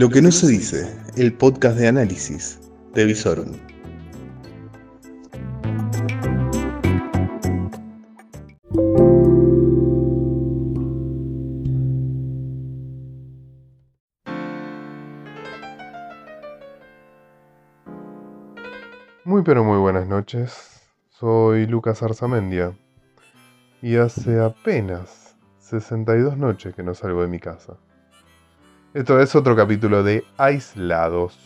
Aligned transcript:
Lo 0.00 0.08
que 0.08 0.22
no 0.22 0.32
se 0.32 0.46
dice, 0.46 0.96
el 1.14 1.34
podcast 1.34 1.76
de 1.76 1.86
análisis 1.86 2.58
de 2.94 3.04
Visorum. 3.04 3.52
Muy 19.26 19.42
pero 19.42 19.64
muy 19.64 19.76
buenas 19.76 20.06
noches. 20.08 20.80
Soy 21.10 21.66
Lucas 21.66 22.02
Arzamendia 22.02 22.72
y 23.82 23.96
hace 23.96 24.40
apenas 24.40 25.36
62 25.58 26.38
noches 26.38 26.74
que 26.74 26.82
no 26.82 26.94
salgo 26.94 27.20
de 27.20 27.28
mi 27.28 27.38
casa. 27.38 27.76
Esto 28.92 29.20
es 29.20 29.36
otro 29.36 29.54
capítulo 29.54 30.02
de 30.02 30.24
Aislados. 30.36 31.38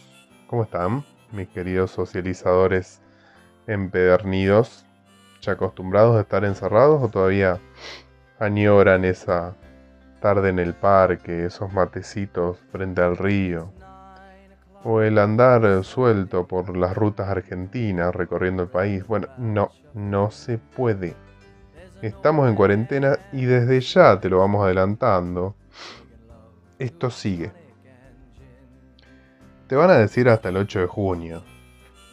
¿Cómo 0.47 0.63
están, 0.63 1.05
mis 1.31 1.47
queridos 1.49 1.91
socializadores 1.91 3.03
empedernidos? 3.67 4.87
¿Ya 5.43 5.53
acostumbrados 5.53 6.17
a 6.17 6.23
estar 6.23 6.47
encerrados 6.47 7.03
o 7.03 7.09
todavía 7.11 7.61
añoran 8.39 9.05
esa 9.05 9.55
tarde 10.23 10.49
en 10.49 10.59
el 10.59 10.73
parque, 10.73 11.45
esos 11.45 11.71
matecitos 11.71 12.57
frente 12.73 13.03
al 13.03 13.19
río? 13.19 13.71
O 14.83 15.03
el 15.03 15.19
andar 15.19 15.85
suelto 15.85 16.47
por 16.47 16.75
las 16.75 16.97
rutas 16.97 17.29
argentinas 17.29 18.15
recorriendo 18.15 18.63
el 18.63 18.71
país. 18.71 19.07
Bueno, 19.07 19.29
no, 19.37 19.69
no 19.93 20.31
se 20.31 20.57
puede. 20.57 21.15
Estamos 22.01 22.49
en 22.49 22.55
cuarentena 22.55 23.19
y 23.33 23.45
desde 23.45 23.83
ya 23.83 24.19
te 24.19 24.31
lo 24.31 24.39
vamos 24.39 24.65
adelantando 24.65 25.57
esto 26.85 27.11
sigue. 27.11 27.53
Te 29.67 29.77
van 29.77 29.91
a 29.91 29.95
decir 29.95 30.29
hasta 30.29 30.51
el 30.51 30.57
8 30.57 30.81
de 30.81 30.87
junio. 30.87 31.43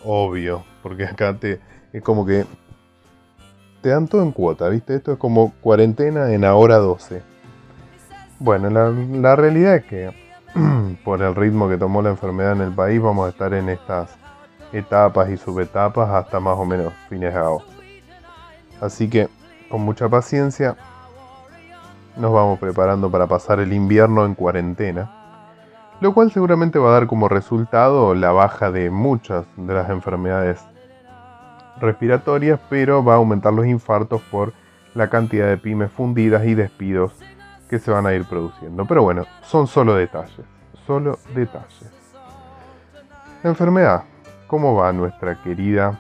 Obvio, 0.04 0.64
porque 0.82 1.06
acá 1.06 1.38
te 1.38 1.60
es 1.94 2.02
como 2.02 2.26
que 2.26 2.46
te 3.82 3.90
dan 3.90 4.08
todo 4.08 4.24
en 4.24 4.32
cuota, 4.32 4.70
¿viste? 4.70 4.96
Esto 4.96 5.14
es 5.14 5.18
como 5.18 5.54
cuarentena 5.62 6.32
en 6.32 6.46
ahora 6.46 6.78
12. 6.78 7.22
Bueno, 8.40 8.70
la, 8.70 8.90
la 8.90 9.36
realidad 9.36 9.76
es 9.76 9.86
que 9.86 10.14
por 11.04 11.22
el 11.22 11.36
ritmo 11.36 11.68
que 11.70 11.78
tomó 11.78 12.02
la 12.02 12.10
enfermedad 12.10 12.54
en 12.54 12.62
el 12.62 12.72
país 12.72 13.02
vamos 13.02 13.28
a 13.28 13.30
estar 13.30 13.54
en 13.54 13.70
estas 13.70 14.16
etapas 14.72 15.30
y 15.30 15.38
subetapas 15.38 16.10
hasta 16.10 16.40
más 16.40 16.58
o 16.58 16.66
menos 16.66 16.94
fines 17.10 17.34
de 17.34 17.40
agosto. 17.40 17.72
Así 18.80 19.10
que 19.10 19.28
con 19.70 19.82
mucha 19.82 20.10
paciencia 20.10 20.76
nos 22.18 22.34
vamos 22.34 22.60
preparando 22.60 23.10
para 23.10 23.28
pasar 23.28 23.60
el 23.60 23.74
invierno 23.74 24.26
en 24.26 24.36
cuarentena, 24.36 25.12
lo 26.00 26.14
cual 26.14 26.32
seguramente 26.32 26.80
va 26.80 26.90
a 26.90 26.94
dar 26.94 27.08
como 27.08 27.30
resultado 27.30 28.16
la 28.16 28.32
baja 28.32 28.72
de 28.72 28.90
muchas 28.90 29.46
de 29.56 29.74
las 29.74 29.90
enfermedades 29.90 30.60
respiratorias, 31.80 32.60
pero 32.70 33.04
va 33.04 33.14
a 33.14 33.18
aumentar 33.18 33.54
los 33.54 33.66
infartos 33.66 34.22
por 34.32 34.54
la 34.94 35.10
cantidad 35.10 35.48
de 35.48 35.58
pymes 35.58 35.92
fundidas 35.92 36.46
y 36.46 36.54
despidos 36.54 37.14
que 37.70 37.80
se 37.80 37.92
van 37.92 38.06
a 38.06 38.14
ir 38.14 38.26
produciendo. 38.26 38.86
Pero 38.86 39.04
bueno, 39.04 39.26
son 39.42 39.68
solo 39.68 39.96
detalles, 39.96 40.46
solo 40.86 41.18
detalles. 41.34 41.92
enfermedad, 43.44 44.04
¿cómo 44.48 44.76
va 44.76 44.92
nuestra 44.92 45.42
querida 45.42 46.00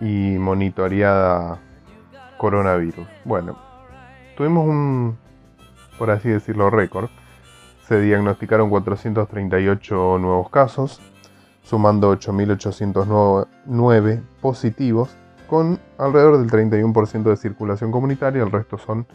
y 0.00 0.36
monitoreada 0.38 1.58
coronavirus? 2.36 3.06
Bueno, 3.24 3.65
tuvimos 4.36 4.68
un, 4.68 5.18
por 5.98 6.10
así 6.10 6.28
decirlo, 6.28 6.70
récord. 6.70 7.08
Se 7.88 8.00
diagnosticaron 8.00 8.70
438 8.70 10.18
nuevos 10.18 10.50
casos, 10.50 11.00
sumando 11.62 12.12
8.809 12.12 14.22
positivos, 14.40 15.16
con 15.48 15.80
alrededor 15.98 16.38
del 16.38 16.50
31% 16.50 17.22
de 17.22 17.36
circulación 17.36 17.92
comunitaria, 17.92 18.42
el 18.42 18.50
resto 18.50 18.78
son 18.78 19.06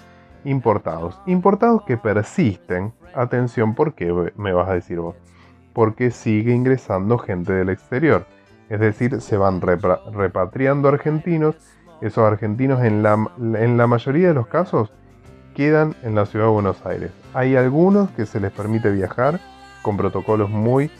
importados. 0.45 1.19
Importados 1.25 1.83
que 1.83 1.97
persisten, 1.97 2.93
atención, 3.13 3.75
¿por 3.75 3.93
qué 3.93 4.31
me 4.37 4.53
vas 4.53 4.69
a 4.69 4.73
decir 4.73 4.99
vos? 4.99 5.17
Porque 5.73 6.11
sigue 6.11 6.53
ingresando 6.53 7.17
gente 7.17 7.51
del 7.53 7.69
exterior. 7.69 8.25
Es 8.69 8.79
decir, 8.79 9.19
se 9.19 9.35
van 9.35 9.59
repatriando 9.59 10.87
argentinos. 10.87 11.55
Esos 11.99 12.23
argentinos 12.23 12.81
en 12.83 13.03
la, 13.03 13.29
en 13.37 13.77
la 13.77 13.85
mayoría 13.85 14.29
de 14.29 14.33
los 14.33 14.47
casos 14.47 14.93
quedan 15.55 15.95
en 16.03 16.15
la 16.15 16.25
ciudad 16.25 16.45
de 16.45 16.51
Buenos 16.51 16.85
Aires. 16.85 17.11
Hay 17.33 17.55
algunos 17.55 18.09
que 18.11 18.25
se 18.25 18.39
les 18.39 18.51
permite 18.51 18.91
viajar 18.91 19.39
con 19.81 19.97
protocolos 19.97 20.49
muy, 20.49 20.91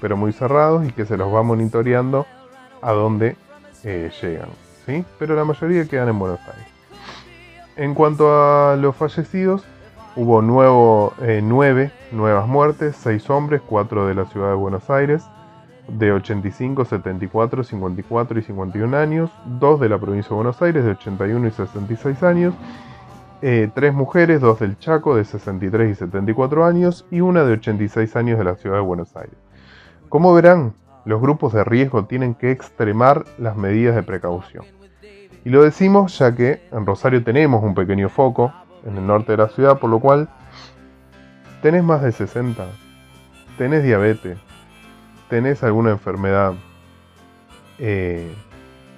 pero 0.00 0.16
muy 0.16 0.32
cerrados 0.32 0.86
y 0.86 0.92
que 0.92 1.06
se 1.06 1.16
los 1.16 1.32
va 1.32 1.42
monitoreando 1.42 2.26
a 2.82 2.92
dónde 2.92 3.36
eh, 3.84 4.10
llegan. 4.20 4.48
¿sí? 4.86 5.04
Pero 5.18 5.34
la 5.34 5.44
mayoría 5.44 5.86
quedan 5.86 6.08
en 6.08 6.18
Buenos 6.18 6.40
Aires. 6.40 6.66
En 7.76 7.94
cuanto 7.94 8.28
a 8.30 8.76
los 8.76 8.94
fallecidos, 8.94 9.64
hubo 10.16 10.42
nuevo, 10.42 11.12
eh, 11.22 11.40
nueve 11.42 11.90
nuevas 12.12 12.46
muertes, 12.46 12.96
seis 12.96 13.28
hombres, 13.30 13.60
cuatro 13.66 14.06
de 14.06 14.14
la 14.14 14.26
ciudad 14.26 14.50
de 14.50 14.54
Buenos 14.54 14.88
Aires, 14.90 15.24
de 15.88 16.12
85, 16.12 16.84
74, 16.84 17.64
54 17.64 18.38
y 18.38 18.42
51 18.42 18.96
años, 18.96 19.30
dos 19.44 19.80
de 19.80 19.88
la 19.88 19.98
provincia 19.98 20.30
de 20.30 20.36
Buenos 20.36 20.62
Aires, 20.62 20.84
de 20.84 20.92
81 20.92 21.46
y 21.46 21.50
66 21.50 22.22
años, 22.22 22.54
eh, 23.46 23.68
tres 23.74 23.92
mujeres, 23.92 24.40
dos 24.40 24.58
del 24.58 24.78
Chaco 24.78 25.16
de 25.16 25.24
63 25.26 25.90
y 25.90 25.94
74 25.96 26.64
años 26.64 27.04
y 27.10 27.20
una 27.20 27.44
de 27.44 27.52
86 27.52 28.16
años 28.16 28.38
de 28.38 28.44
la 28.44 28.54
ciudad 28.54 28.76
de 28.76 28.82
Buenos 28.82 29.14
Aires. 29.18 29.36
Como 30.08 30.32
verán, 30.32 30.72
los 31.04 31.20
grupos 31.20 31.52
de 31.52 31.62
riesgo 31.62 32.06
tienen 32.06 32.34
que 32.34 32.50
extremar 32.50 33.26
las 33.36 33.54
medidas 33.54 33.96
de 33.96 34.02
precaución. 34.02 34.64
Y 35.44 35.50
lo 35.50 35.62
decimos 35.62 36.16
ya 36.18 36.34
que 36.34 36.62
en 36.72 36.86
Rosario 36.86 37.22
tenemos 37.22 37.62
un 37.62 37.74
pequeño 37.74 38.08
foco 38.08 38.50
en 38.86 38.96
el 38.96 39.06
norte 39.06 39.32
de 39.32 39.36
la 39.36 39.48
ciudad, 39.48 39.78
por 39.78 39.90
lo 39.90 40.00
cual 40.00 40.30
tenés 41.60 41.84
más 41.84 42.00
de 42.00 42.12
60, 42.12 42.64
tenés 43.58 43.84
diabetes, 43.84 44.38
tenés 45.28 45.62
alguna 45.62 45.90
enfermedad 45.90 46.54
eh, 47.78 48.34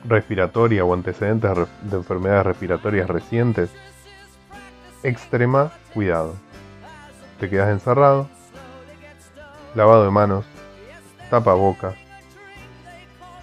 respiratoria 0.04 0.84
o 0.84 0.94
antecedentes 0.94 1.50
de 1.82 1.96
enfermedades 1.96 2.46
respiratorias 2.46 3.10
recientes, 3.10 3.74
extrema 5.02 5.72
cuidado. 5.94 6.34
Te 7.40 7.48
quedas 7.48 7.70
encerrado, 7.70 8.28
lavado 9.74 10.04
de 10.04 10.10
manos, 10.10 10.44
tapa 11.30 11.54
boca, 11.54 11.94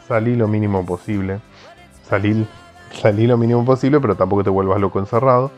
salí 0.07 0.35
lo 0.35 0.47
mínimo 0.47 0.85
posible, 0.85 1.39
salí, 2.07 2.47
salí 2.91 3.27
lo 3.27 3.37
mínimo 3.37 3.63
posible, 3.65 3.99
pero 3.99 4.15
tampoco 4.15 4.43
te 4.43 4.49
vuelvas 4.49 4.79
loco 4.79 4.99
encerrado, 4.99 5.51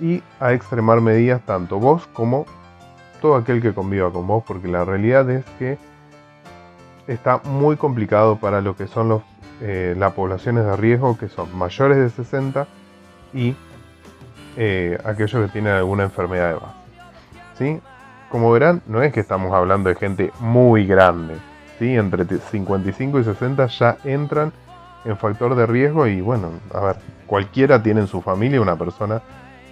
y 0.00 0.22
a 0.40 0.52
extremar 0.52 1.00
medidas 1.00 1.40
tanto 1.42 1.78
vos 1.78 2.06
como 2.08 2.44
todo 3.20 3.36
aquel 3.36 3.62
que 3.62 3.72
conviva 3.72 4.12
con 4.12 4.26
vos, 4.26 4.42
porque 4.46 4.68
la 4.68 4.84
realidad 4.84 5.30
es 5.30 5.44
que 5.58 5.78
está 7.06 7.40
muy 7.44 7.76
complicado 7.76 8.36
para 8.36 8.60
lo 8.60 8.76
que 8.76 8.88
son 8.88 9.08
los, 9.08 9.22
eh, 9.60 9.94
las 9.96 10.12
poblaciones 10.12 10.64
de 10.64 10.76
riesgo, 10.76 11.16
que 11.16 11.28
son 11.28 11.56
mayores 11.56 11.98
de 11.98 12.10
60 12.10 12.66
y 13.32 13.54
eh, 14.56 14.98
aquellos 15.04 15.46
que 15.46 15.52
tienen 15.52 15.72
alguna 15.72 16.04
enfermedad 16.04 16.48
de 16.48 16.54
base. 16.54 16.66
¿sí? 17.58 17.80
Como 18.30 18.50
verán, 18.50 18.82
no 18.86 19.02
es 19.02 19.12
que 19.12 19.20
estamos 19.20 19.52
hablando 19.52 19.88
de 19.88 19.96
gente 19.96 20.32
muy 20.40 20.86
grande. 20.86 21.36
¿sí? 21.78 21.96
Entre 21.96 22.24
55 22.24 23.20
y 23.20 23.24
60 23.24 23.66
ya 23.66 23.96
entran 24.04 24.52
en 25.04 25.16
factor 25.16 25.54
de 25.54 25.66
riesgo 25.66 26.06
y 26.06 26.20
bueno, 26.20 26.50
a 26.72 26.80
ver, 26.80 26.96
cualquiera 27.26 27.82
tiene 27.82 28.02
en 28.02 28.06
su 28.06 28.22
familia 28.22 28.60
una 28.60 28.76
persona 28.76 29.22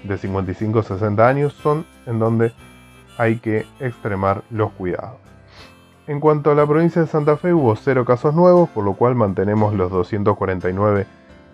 de 0.03 0.17
55 0.17 0.79
o 0.79 0.83
60 0.83 1.29
años, 1.29 1.53
son 1.53 1.87
en 2.07 2.19
donde 2.19 2.53
hay 3.19 3.37
que 3.37 3.67
extremar 3.81 4.43
los 4.51 4.73
cuidados. 4.73 5.19
En 6.07 6.19
cuanto 6.19 6.51
a 6.51 6.55
la 6.55 6.67
provincia 6.67 7.03
de 7.03 7.07
Santa 7.07 7.37
Fe, 7.37 7.53
hubo 7.53 7.77
cero 7.77 8.05
casos 8.05 8.35
nuevos, 8.35 8.69
por 8.71 8.85
lo 8.85 8.95
cual 8.95 9.15
mantenemos 9.15 9.75
los 9.75 9.91
249 9.91 11.07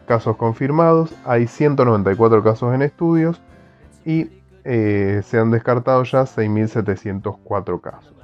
casos 0.06 0.36
confirmados, 0.36 1.14
hay 1.24 1.46
194 1.46 2.42
casos 2.42 2.74
en 2.74 2.82
estudios 2.82 3.42
y 4.04 4.30
eh, 4.64 5.22
se 5.24 5.38
han 5.38 5.50
descartado 5.50 6.02
ya 6.04 6.22
6.704 6.22 7.80
casos. 7.80 8.14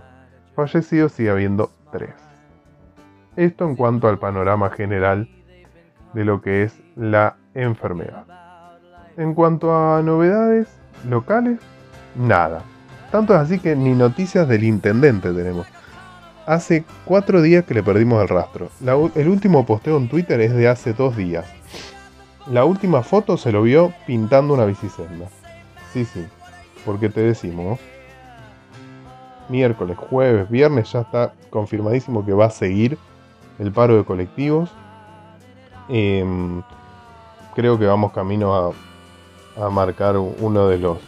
Fallecidos 0.54 1.12
sigue 1.12 1.30
habiendo 1.30 1.70
3. 1.92 2.10
Esto 3.36 3.64
en 3.64 3.76
cuanto 3.76 4.08
al 4.08 4.18
panorama 4.18 4.70
general 4.70 5.28
de 6.14 6.24
lo 6.24 6.40
que 6.40 6.64
es 6.64 6.74
la 6.96 7.36
enfermedad. 7.54 8.24
En 9.16 9.34
cuanto 9.34 9.74
a 9.74 10.02
novedades 10.02 10.68
locales, 11.08 11.58
nada. 12.14 12.62
Tanto 13.10 13.34
es 13.34 13.40
así 13.40 13.58
que 13.58 13.76
ni 13.76 13.94
noticias 13.94 14.48
del 14.48 14.64
intendente 14.64 15.32
tenemos. 15.32 15.66
Hace 16.46 16.84
cuatro 17.04 17.40
días 17.40 17.64
que 17.64 17.74
le 17.74 17.82
perdimos 17.82 18.20
el 18.22 18.28
rastro. 18.28 18.68
el 19.14 19.28
último 19.28 19.64
posteo 19.64 19.96
en 19.96 20.08
Twitter 20.08 20.40
es 20.40 20.54
de 20.54 20.68
hace 20.68 20.92
dos 20.92 21.16
días. 21.16 21.61
La 22.46 22.64
última 22.64 23.02
foto 23.02 23.36
se 23.36 23.52
lo 23.52 23.62
vio 23.62 23.92
pintando 24.04 24.54
una 24.54 24.64
bicicenda. 24.64 25.28
Sí, 25.92 26.04
sí, 26.04 26.26
porque 26.84 27.08
te 27.08 27.20
decimos. 27.20 27.78
miércoles, 29.48 29.96
jueves, 29.98 30.48
viernes 30.50 30.90
ya 30.92 31.00
está 31.00 31.34
confirmadísimo 31.50 32.24
que 32.24 32.32
va 32.32 32.46
a 32.46 32.50
seguir 32.50 32.98
el 33.58 33.70
paro 33.70 33.96
de 33.96 34.04
colectivos. 34.04 34.70
Em, 35.88 36.62
creo 37.54 37.78
que 37.78 37.86
vamos 37.86 38.12
camino 38.12 38.54
a, 38.54 39.64
a 39.64 39.70
marcar 39.70 40.16
uno 40.16 40.68
de 40.68 40.78
los 40.78 40.98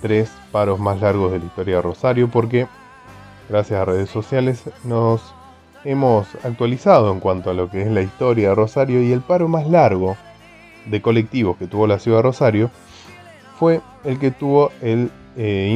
tres 0.00 0.32
paros 0.52 0.78
más 0.78 1.00
largos 1.00 1.32
de 1.32 1.40
la 1.40 1.44
historia 1.44 1.76
de 1.76 1.82
Rosario 1.82 2.28
porque 2.30 2.66
gracias 3.48 3.80
a 3.80 3.84
redes 3.84 4.08
sociales 4.08 4.64
nos 4.84 5.34
hemos 5.84 6.26
actualizado 6.44 7.12
en 7.12 7.20
cuanto 7.20 7.50
a 7.50 7.54
lo 7.54 7.70
que 7.70 7.82
es 7.82 7.90
la 7.90 8.02
historia 8.02 8.50
de 8.50 8.54
Rosario 8.54 9.02
y 9.02 9.12
el 9.12 9.20
paro 9.20 9.48
más 9.48 9.66
largo 9.68 10.16
de 10.86 11.02
colectivos 11.02 11.56
que 11.56 11.66
tuvo 11.66 11.86
la 11.86 11.98
ciudad 11.98 12.18
de 12.18 12.22
Rosario 12.22 12.70
fue 13.58 13.80
el 14.04 14.18
que 14.18 14.30
tuvo 14.30 14.70
el, 14.80 15.10
eh, 15.36 15.70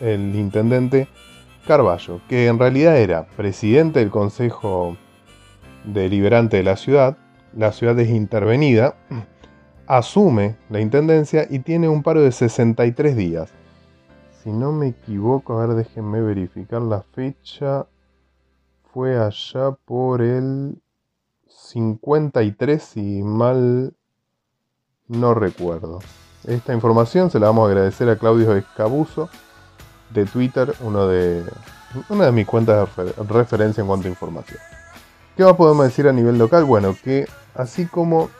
el 0.00 0.34
intendente 0.34 1.08
Carballo, 1.66 2.20
que 2.28 2.48
en 2.48 2.58
realidad 2.58 2.98
era 2.98 3.26
presidente 3.36 4.00
del 4.00 4.10
Consejo 4.10 4.96
Deliberante 5.84 6.56
de 6.56 6.62
la 6.64 6.76
ciudad, 6.76 7.16
la 7.56 7.72
ciudad 7.72 7.98
es 8.00 8.10
intervenida, 8.10 8.96
asume 9.86 10.56
la 10.70 10.80
intendencia 10.80 11.46
y 11.48 11.60
tiene 11.60 11.88
un 11.88 12.02
paro 12.02 12.22
de 12.22 12.32
63 12.32 13.16
días. 13.16 13.52
Si 14.42 14.50
no 14.50 14.72
me 14.72 14.88
equivoco, 14.88 15.60
a 15.60 15.66
ver, 15.66 15.76
déjenme 15.76 16.20
verificar 16.20 16.82
la 16.82 17.02
fecha. 17.02 17.86
Fue 18.92 19.16
allá 19.16 19.70
por 19.84 20.20
el 20.20 20.82
53, 21.46 22.82
si 22.82 23.22
mal 23.22 23.94
no 25.12 25.34
recuerdo. 25.34 26.00
Esta 26.46 26.72
información 26.72 27.30
se 27.30 27.38
la 27.38 27.46
vamos 27.46 27.68
a 27.68 27.70
agradecer 27.70 28.08
a 28.08 28.16
Claudio 28.16 28.56
Escabuso 28.56 29.28
de 30.10 30.24
Twitter, 30.24 30.74
uno 30.80 31.06
de, 31.06 31.44
una 32.08 32.26
de 32.26 32.32
mis 32.32 32.46
cuentas 32.46 32.88
de 32.96 33.12
referencia 33.28 33.80
en 33.80 33.86
cuanto 33.86 34.08
a 34.08 34.10
información. 34.10 34.58
¿Qué 35.36 35.44
más 35.44 35.54
podemos 35.54 35.84
decir 35.84 36.08
a 36.08 36.12
nivel 36.12 36.38
local? 36.38 36.64
Bueno, 36.64 36.96
que 37.02 37.26
así 37.54 37.86
como 37.86 38.30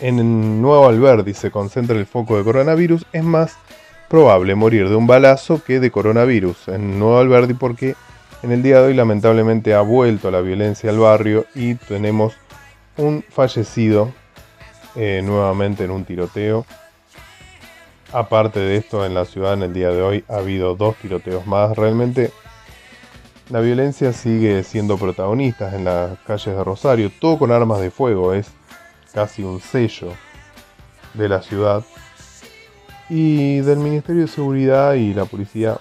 en 0.00 0.62
Nuevo 0.62 0.88
Alberdi 0.88 1.34
se 1.34 1.50
concentra 1.50 1.96
el 1.96 2.06
foco 2.06 2.36
de 2.36 2.44
coronavirus, 2.44 3.04
es 3.12 3.24
más 3.24 3.56
probable 4.08 4.54
morir 4.54 4.88
de 4.88 4.96
un 4.96 5.06
balazo 5.06 5.62
que 5.62 5.80
de 5.80 5.90
coronavirus 5.90 6.68
en 6.68 6.98
Nuevo 6.98 7.18
Alberdi 7.18 7.54
porque 7.54 7.94
en 8.42 8.52
el 8.52 8.62
día 8.62 8.80
de 8.80 8.88
hoy 8.88 8.94
lamentablemente 8.94 9.74
ha 9.74 9.80
vuelto 9.80 10.30
la 10.30 10.40
violencia 10.40 10.90
al 10.90 10.98
barrio 10.98 11.44
y 11.54 11.74
tenemos 11.74 12.34
un 12.96 13.24
fallecido 13.28 14.12
eh, 14.94 15.22
nuevamente 15.24 15.84
en 15.84 15.90
un 15.90 16.04
tiroteo. 16.04 16.66
Aparte 18.12 18.60
de 18.60 18.76
esto, 18.76 19.04
en 19.04 19.14
la 19.14 19.24
ciudad 19.26 19.52
en 19.52 19.62
el 19.62 19.74
día 19.74 19.90
de 19.90 20.02
hoy 20.02 20.24
ha 20.28 20.36
habido 20.36 20.74
dos 20.74 20.96
tiroteos 20.96 21.46
más. 21.46 21.76
Realmente 21.76 22.32
la 23.50 23.60
violencia 23.60 24.12
sigue 24.12 24.62
siendo 24.62 24.96
protagonista 24.96 25.74
en 25.74 25.84
las 25.84 26.18
calles 26.20 26.56
de 26.56 26.64
Rosario, 26.64 27.10
todo 27.20 27.38
con 27.38 27.52
armas 27.52 27.80
de 27.80 27.90
fuego, 27.90 28.32
es 28.32 28.48
casi 29.12 29.42
un 29.42 29.60
sello 29.60 30.12
de 31.14 31.28
la 31.28 31.42
ciudad. 31.42 31.84
Y 33.10 33.60
del 33.60 33.78
Ministerio 33.78 34.22
de 34.22 34.28
Seguridad 34.28 34.94
y 34.94 35.14
la 35.14 35.24
policía 35.24 35.78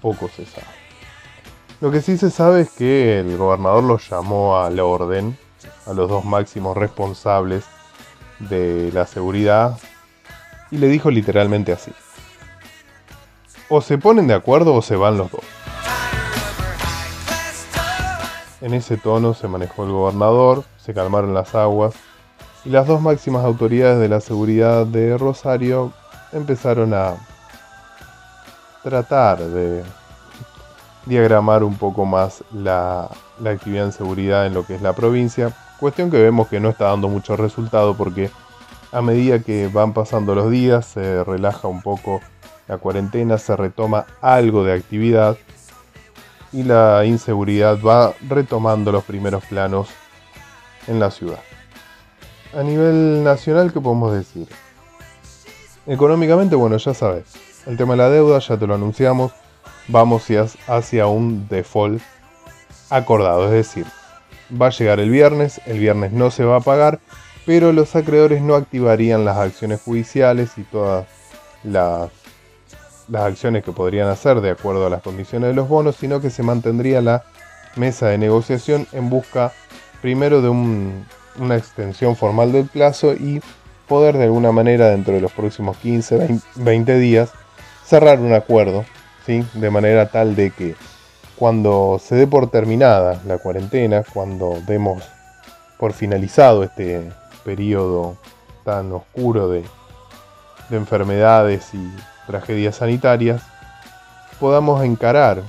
poco 0.00 0.28
se 0.28 0.46
sabe. 0.46 0.66
Lo 1.80 1.90
que 1.90 2.00
sí 2.00 2.16
se 2.16 2.30
sabe 2.30 2.60
es 2.60 2.70
que 2.70 3.18
el 3.18 3.36
gobernador 3.36 3.82
los 3.82 4.08
llamó 4.08 4.58
al 4.58 4.78
orden, 4.78 5.36
a 5.86 5.92
los 5.92 6.08
dos 6.08 6.24
máximos 6.24 6.76
responsables 6.76 7.64
de 8.48 8.90
la 8.92 9.06
seguridad 9.06 9.78
y 10.70 10.78
le 10.78 10.88
dijo 10.88 11.10
literalmente 11.10 11.72
así. 11.72 11.92
O 13.68 13.80
se 13.80 13.98
ponen 13.98 14.26
de 14.26 14.34
acuerdo 14.34 14.74
o 14.74 14.82
se 14.82 14.96
van 14.96 15.18
los 15.18 15.30
dos. 15.30 15.44
En 18.60 18.74
ese 18.74 18.96
tono 18.96 19.34
se 19.34 19.48
manejó 19.48 19.84
el 19.84 19.90
gobernador, 19.90 20.64
se 20.78 20.94
calmaron 20.94 21.34
las 21.34 21.54
aguas 21.54 21.94
y 22.64 22.70
las 22.70 22.86
dos 22.86 23.00
máximas 23.00 23.44
autoridades 23.44 23.98
de 23.98 24.08
la 24.08 24.20
seguridad 24.20 24.86
de 24.86 25.18
Rosario 25.18 25.92
empezaron 26.32 26.94
a 26.94 27.16
tratar 28.82 29.38
de 29.38 29.82
diagramar 31.06 31.64
un 31.64 31.76
poco 31.76 32.04
más 32.04 32.44
la, 32.52 33.08
actividad 33.44 33.86
en 33.86 33.92
seguridad 33.92 34.46
en 34.46 34.54
lo 34.54 34.64
que 34.64 34.76
es 34.76 34.82
la 34.82 34.92
provincia 34.92 35.52
Cuestión 35.82 36.12
que 36.12 36.22
vemos 36.22 36.46
que 36.46 36.60
no 36.60 36.68
está 36.68 36.84
dando 36.84 37.08
mucho 37.08 37.36
resultado 37.36 37.96
porque 37.96 38.30
a 38.92 39.02
medida 39.02 39.40
que 39.40 39.66
van 39.66 39.92
pasando 39.92 40.32
los 40.32 40.48
días 40.48 40.86
se 40.86 41.24
relaja 41.24 41.66
un 41.66 41.82
poco 41.82 42.20
la 42.68 42.78
cuarentena, 42.78 43.36
se 43.36 43.56
retoma 43.56 44.06
algo 44.20 44.62
de 44.62 44.74
actividad 44.74 45.36
y 46.52 46.62
la 46.62 47.04
inseguridad 47.04 47.80
va 47.82 48.14
retomando 48.28 48.92
los 48.92 49.02
primeros 49.02 49.44
planos 49.46 49.88
en 50.86 51.00
la 51.00 51.10
ciudad. 51.10 51.40
A 52.56 52.62
nivel 52.62 53.24
nacional, 53.24 53.72
¿qué 53.72 53.80
podemos 53.80 54.12
decir? 54.12 54.46
Económicamente, 55.84 56.54
bueno, 56.54 56.76
ya 56.76 56.94
sabes, 56.94 57.24
el 57.66 57.76
tema 57.76 57.94
de 57.94 57.98
la 57.98 58.08
deuda, 58.08 58.38
ya 58.38 58.56
te 58.56 58.68
lo 58.68 58.76
anunciamos, 58.76 59.32
vamos 59.88 60.26
hacia 60.66 61.06
un 61.06 61.48
default 61.48 62.02
acordado, 62.90 63.46
es 63.46 63.52
decir, 63.52 63.86
va 64.60 64.66
a 64.66 64.70
llegar 64.70 65.00
el 65.00 65.10
viernes, 65.10 65.60
el 65.66 65.78
viernes 65.78 66.12
no 66.12 66.30
se 66.30 66.44
va 66.44 66.56
a 66.56 66.60
pagar, 66.60 67.00
pero 67.46 67.72
los 67.72 67.96
acreedores 67.96 68.42
no 68.42 68.54
activarían 68.54 69.24
las 69.24 69.36
acciones 69.36 69.80
judiciales 69.80 70.50
y 70.56 70.62
todas 70.62 71.06
las, 71.64 72.10
acciones 73.12 73.64
que 73.64 73.72
podrían 73.72 74.08
hacer 74.08 74.40
de 74.40 74.50
acuerdo 74.50 74.86
a 74.86 74.90
las 74.90 75.02
condiciones 75.02 75.50
de 75.50 75.54
los 75.54 75.68
bonos, 75.68 75.96
sino 75.96 76.20
que 76.20 76.30
se 76.30 76.42
mantendría 76.42 77.00
la 77.02 77.24
mesa 77.76 78.08
de 78.08 78.16
negociación 78.16 78.86
en 78.92 79.10
busca 79.10 79.52
primero 80.00 80.40
de 80.40 80.48
una 80.48 81.56
extensión 81.56 82.16
formal 82.16 82.52
del 82.52 82.66
plazo 82.66 83.12
y 83.12 83.42
poder 83.88 84.16
de 84.16 84.24
alguna 84.24 84.52
manera 84.52 84.88
dentro 84.88 85.12
de 85.14 85.20
los 85.20 85.32
próximos 85.32 85.76
15, 85.78 86.40
20 86.56 86.98
días 86.98 87.30
cerrar 87.84 88.20
un 88.20 88.32
acuerdo, 88.32 88.84
de 89.26 89.70
manera 89.70 90.10
tal 90.10 90.34
de 90.34 90.50
que 90.50 90.74
cuando 91.36 92.00
se 92.02 92.16
dé 92.16 92.26
por 92.26 92.50
terminada 92.50 93.20
la 93.26 93.38
cuarentena, 93.38 94.04
cuando 94.12 94.60
demos 94.66 95.02
por 95.78 95.92
finalizado 95.92 96.64
este 96.64 97.10
periodo 97.44 98.16
tan 98.64 98.92
oscuro 98.92 99.48
de, 99.48 99.64
enfermedades 100.70 101.74
y 101.74 101.92
tragedias 102.26 102.76
sanitarias, 102.76 103.42
podamos 104.40 104.82
encarar 104.84 105.42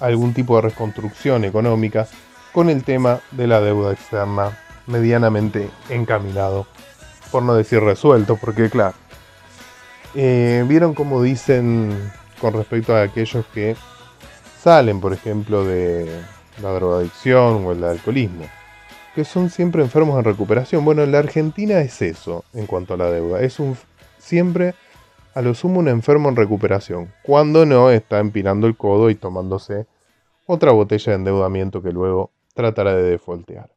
algún 0.00 0.32
tipo 0.32 0.56
de 0.56 0.62
reconstrucción 0.62 1.44
económica 1.44 2.06
con 2.52 2.70
el 2.70 2.82
tema 2.82 3.20
de 3.30 3.46
la 3.46 3.60
deuda 3.60 3.92
externa 3.92 4.56
medianamente 4.86 5.68
encaminado, 5.90 6.66
por 7.30 7.42
no 7.42 7.54
decir 7.54 7.80
resuelto, 7.80 8.36
porque 8.36 8.70
claro, 8.70 8.94
eh, 10.14 10.64
vieron 10.66 10.94
como 10.94 11.22
dicen 11.22 12.12
con 12.42 12.54
respecto 12.54 12.94
a 12.94 13.02
aquellos 13.02 13.46
que 13.54 13.76
salen, 14.60 15.00
por 15.00 15.12
ejemplo, 15.12 15.64
de 15.64 16.10
la 16.60 16.72
drogadicción 16.72 17.64
o 17.64 17.70
el 17.70 17.84
alcoholismo, 17.84 18.46
que 19.14 19.24
son 19.24 19.48
siempre 19.48 19.80
enfermos 19.80 20.18
en 20.18 20.24
recuperación. 20.24 20.84
Bueno, 20.84 21.04
en 21.04 21.12
la 21.12 21.20
Argentina 21.20 21.78
es 21.80 22.02
eso 22.02 22.44
en 22.52 22.66
cuanto 22.66 22.94
a 22.94 22.96
la 22.96 23.12
deuda, 23.12 23.40
es 23.40 23.60
un 23.60 23.76
siempre 24.18 24.74
a 25.34 25.40
lo 25.40 25.54
sumo 25.54 25.78
un 25.78 25.88
enfermo 25.88 26.28
en 26.28 26.36
recuperación, 26.36 27.12
cuando 27.22 27.64
no 27.64 27.90
está 27.90 28.18
empinando 28.18 28.66
el 28.66 28.76
codo 28.76 29.08
y 29.08 29.14
tomándose 29.14 29.86
otra 30.44 30.72
botella 30.72 31.12
de 31.12 31.18
endeudamiento 31.18 31.80
que 31.80 31.92
luego 31.92 32.32
tratará 32.54 32.94
de 32.96 33.04
defoltear. 33.04 33.70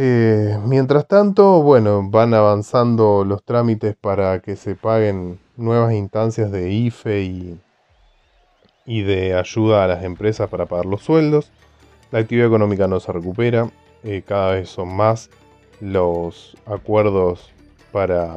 Eh, 0.00 0.56
mientras 0.64 1.08
tanto, 1.08 1.60
bueno, 1.62 2.08
van 2.08 2.32
avanzando 2.32 3.24
los 3.24 3.42
trámites 3.42 3.96
para 3.96 4.40
que 4.40 4.54
se 4.54 4.76
paguen 4.76 5.40
nuevas 5.56 5.92
instancias 5.92 6.52
de 6.52 6.70
IFE 6.70 7.22
y 7.22 7.60
y 8.88 9.02
de 9.02 9.34
ayuda 9.34 9.84
a 9.84 9.86
las 9.86 10.02
empresas 10.02 10.48
para 10.48 10.64
pagar 10.64 10.86
los 10.86 11.02
sueldos. 11.02 11.52
La 12.10 12.20
actividad 12.20 12.46
económica 12.46 12.88
no 12.88 13.00
se 13.00 13.12
recupera, 13.12 13.70
eh, 14.02 14.22
cada 14.26 14.54
vez 14.54 14.70
son 14.70 14.96
más 14.96 15.28
los 15.82 16.56
acuerdos 16.64 17.50
para, 17.92 18.36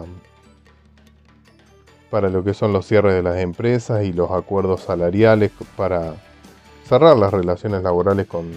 para 2.10 2.28
lo 2.28 2.44
que 2.44 2.54
son 2.54 2.74
los 2.74 2.86
cierres 2.86 3.14
de 3.14 3.24
las 3.24 3.38
empresas 3.40 4.04
y 4.04 4.12
los 4.12 4.30
acuerdos 4.32 4.82
salariales 4.82 5.52
para 5.78 6.16
cerrar 6.84 7.16
las 7.18 7.32
relaciones 7.32 7.82
laborales 7.82 8.28
con, 8.28 8.52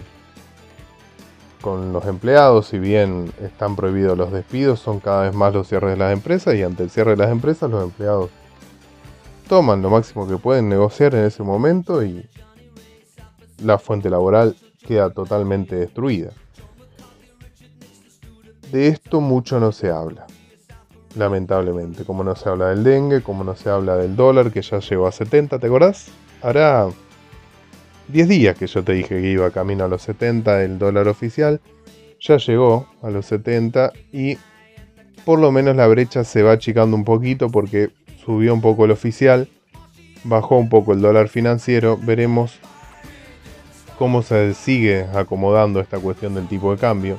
con 1.65 1.95
los 1.95 2.05
empleados. 2.05 2.67
Si 2.67 2.79
bien 2.79 3.33
están 3.41 3.75
prohibidos 3.75 4.19
los 4.19 4.31
despidos, 4.31 4.81
son 4.81 5.01
cada 5.01 5.23
vez 5.23 5.35
más 5.35 5.55
los 5.55 5.67
cierres 5.67 5.93
de 5.93 5.97
las 5.97 6.13
empresas 6.13 6.55
y 6.57 6.63
ante 6.63 6.83
el 6.83 6.91
cierre 6.91 7.13
de 7.13 7.17
las 7.17 7.31
empresas 7.31 7.71
los 7.71 7.83
empleados 7.83 8.29
toman 9.49 9.81
lo 9.81 9.89
máximo 9.89 10.29
que 10.29 10.37
pueden 10.37 10.69
negociar 10.69 11.15
en 11.15 11.25
ese 11.25 11.43
momento 11.43 12.05
y 12.05 12.29
la 13.63 13.79
fuente 13.79 14.11
laboral 14.11 14.55
queda 14.87 15.09
totalmente 15.09 15.75
destruida. 15.75 16.33
De 18.71 18.89
esto 18.89 19.23
mucho 19.23 19.59
no 19.59 19.73
se 19.73 19.91
habla. 19.91 20.27
lamentablemente. 21.17 22.05
Como 22.05 22.25
no 22.25 22.35
se 22.35 22.47
habla 22.47 22.71
del 22.71 22.85
dengue, 22.85 23.23
como 23.23 23.43
no 23.43 23.57
se 23.57 23.71
habla 23.71 23.97
del 23.97 24.17
dólar, 24.17 24.51
que 24.53 24.61
ya 24.61 24.81
llegó 24.81 25.07
a 25.07 25.13
70, 25.13 25.59
¿te 25.59 25.67
acordás? 25.67 26.09
Hará 26.43 26.89
10 28.09 28.29
días 28.29 28.57
que 28.57 28.67
yo 28.67 28.85
te 28.85 28.93
dije 28.93 29.21
que 29.21 29.31
iba 29.31 29.51
camino 29.51 29.85
a 29.85 29.89
los 29.89 30.03
70 30.03 30.63
el 30.63 30.79
dólar 30.79 31.09
oficial. 31.09 31.61
Ya 32.21 32.37
llegó 32.37 32.87
a 33.03 33.11
los 33.11 33.27
70 33.27 33.93
y 34.13 34.39
por 35.25 35.39
lo 35.39 35.53
menos 35.53 35.77
la 35.77 35.87
brecha 35.87 36.25
se 36.25 36.43
va 36.43 36.53
achicando 36.53 36.97
un 36.97 37.05
poquito 37.05 37.49
porque 37.49 37.91
subió 38.25 38.55
un 38.55 38.61
poco 38.61 38.85
el 38.85 38.91
oficial, 38.91 39.49
bajó 40.25 40.57
un 40.57 40.69
poco 40.69 40.93
el 40.93 41.01
dólar 41.01 41.29
financiero. 41.29 41.99
Veremos 42.01 42.59
cómo 43.99 44.23
se 44.23 44.55
sigue 44.55 45.07
acomodando 45.15 45.81
esta 45.81 45.99
cuestión 45.99 46.35
del 46.35 46.49
tipo 46.49 46.73
de 46.73 46.79
cambio. 46.79 47.19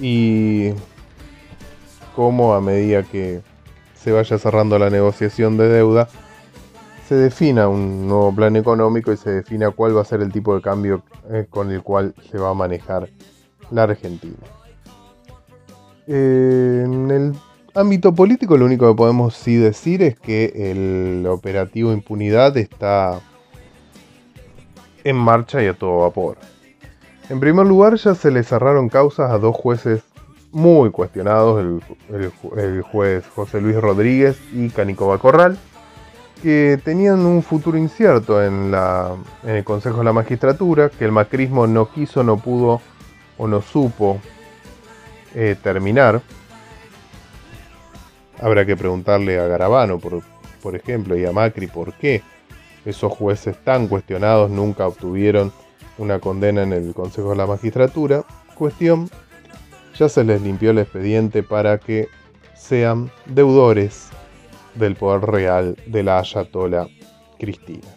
Y 0.00 0.72
cómo 2.14 2.54
a 2.54 2.60
medida 2.60 3.02
que 3.02 3.40
se 3.94 4.12
vaya 4.12 4.38
cerrando 4.38 4.78
la 4.78 4.90
negociación 4.90 5.56
de 5.56 5.68
deuda, 5.68 6.08
se 7.08 7.14
defina 7.14 7.68
un 7.68 8.08
nuevo 8.08 8.34
plan 8.34 8.56
económico 8.56 9.12
y 9.12 9.16
se 9.16 9.30
defina 9.30 9.70
cuál 9.70 9.96
va 9.96 10.02
a 10.02 10.04
ser 10.04 10.22
el 10.22 10.32
tipo 10.32 10.54
de 10.54 10.60
cambio 10.60 11.02
eh, 11.30 11.46
con 11.48 11.70
el 11.70 11.82
cual 11.82 12.14
se 12.30 12.38
va 12.38 12.50
a 12.50 12.54
manejar 12.54 13.08
la 13.70 13.84
Argentina. 13.84 14.36
en 16.06 17.10
el 17.10 17.32
ámbito 17.74 18.14
político 18.14 18.56
lo 18.56 18.64
único 18.64 18.88
que 18.88 18.96
podemos 18.96 19.34
sí 19.34 19.56
decir 19.56 20.02
es 20.02 20.18
que 20.18 20.70
el 20.70 21.26
operativo 21.26 21.92
impunidad 21.92 22.56
está 22.56 23.20
en 25.04 25.16
marcha 25.16 25.62
y 25.62 25.66
a 25.66 25.74
todo 25.74 25.98
vapor. 25.98 26.38
En 27.28 27.38
primer 27.38 27.66
lugar 27.66 27.96
ya 27.96 28.14
se 28.14 28.30
le 28.30 28.42
cerraron 28.42 28.88
causas 28.88 29.30
a 29.30 29.38
dos 29.38 29.54
jueces 29.54 30.02
muy 30.52 30.90
cuestionados, 30.90 31.62
el, 32.08 32.82
juez 32.82 33.24
José 33.34 33.60
Luis 33.60 33.76
Rodríguez 33.76 34.38
y 34.52 34.70
Canico 34.70 35.16
Corral, 35.18 35.58
que 36.42 36.78
tenían 36.84 37.20
un 37.24 37.42
futuro 37.42 37.78
incierto 37.78 38.42
en, 38.42 38.74
el 39.44 39.64
Consejo 39.64 39.98
de 39.98 40.04
la 40.04 40.12
Magistratura, 40.12 40.90
que 40.90 41.04
el 41.04 41.12
macrismo 41.12 41.66
no 41.66 41.90
quiso, 41.90 42.22
no 42.22 42.36
pudo 42.38 42.80
o 43.38 43.46
no 43.46 43.62
supo 43.62 44.20
eh, 45.34 45.56
terminar. 45.62 46.20
Habrá 48.40 48.66
que 48.66 48.76
preguntarle 48.76 49.38
a 49.38 49.46
Garabano, 49.46 49.98
por, 49.98 50.22
por 50.62 50.76
ejemplo, 50.76 51.16
y 51.16 51.24
a 51.24 51.32
Macri 51.32 51.66
por 51.66 51.92
qué 51.94 52.22
esos 52.84 53.12
jueces 53.12 53.56
tan 53.64 53.88
cuestionados 53.88 54.50
nunca 54.50 54.86
obtuvieron 54.86 55.52
una 55.98 56.18
condena 56.18 56.62
en 56.62 56.72
el 56.72 56.94
Consejo 56.94 57.30
de 57.30 57.36
la 57.36 57.46
Magistratura. 57.46 58.24
Cuestión 58.54 59.08
ya 59.98 60.08
se 60.08 60.24
les 60.24 60.42
limpió 60.42 60.70
el 60.70 60.78
expediente 60.78 61.42
para 61.42 61.78
que 61.78 62.08
sean 62.54 63.10
deudores 63.24 64.10
del 64.76 64.96
poder 64.96 65.22
real 65.22 65.76
de 65.86 66.02
la 66.02 66.18
Ayatola 66.18 66.88
Cristina. 67.38 67.88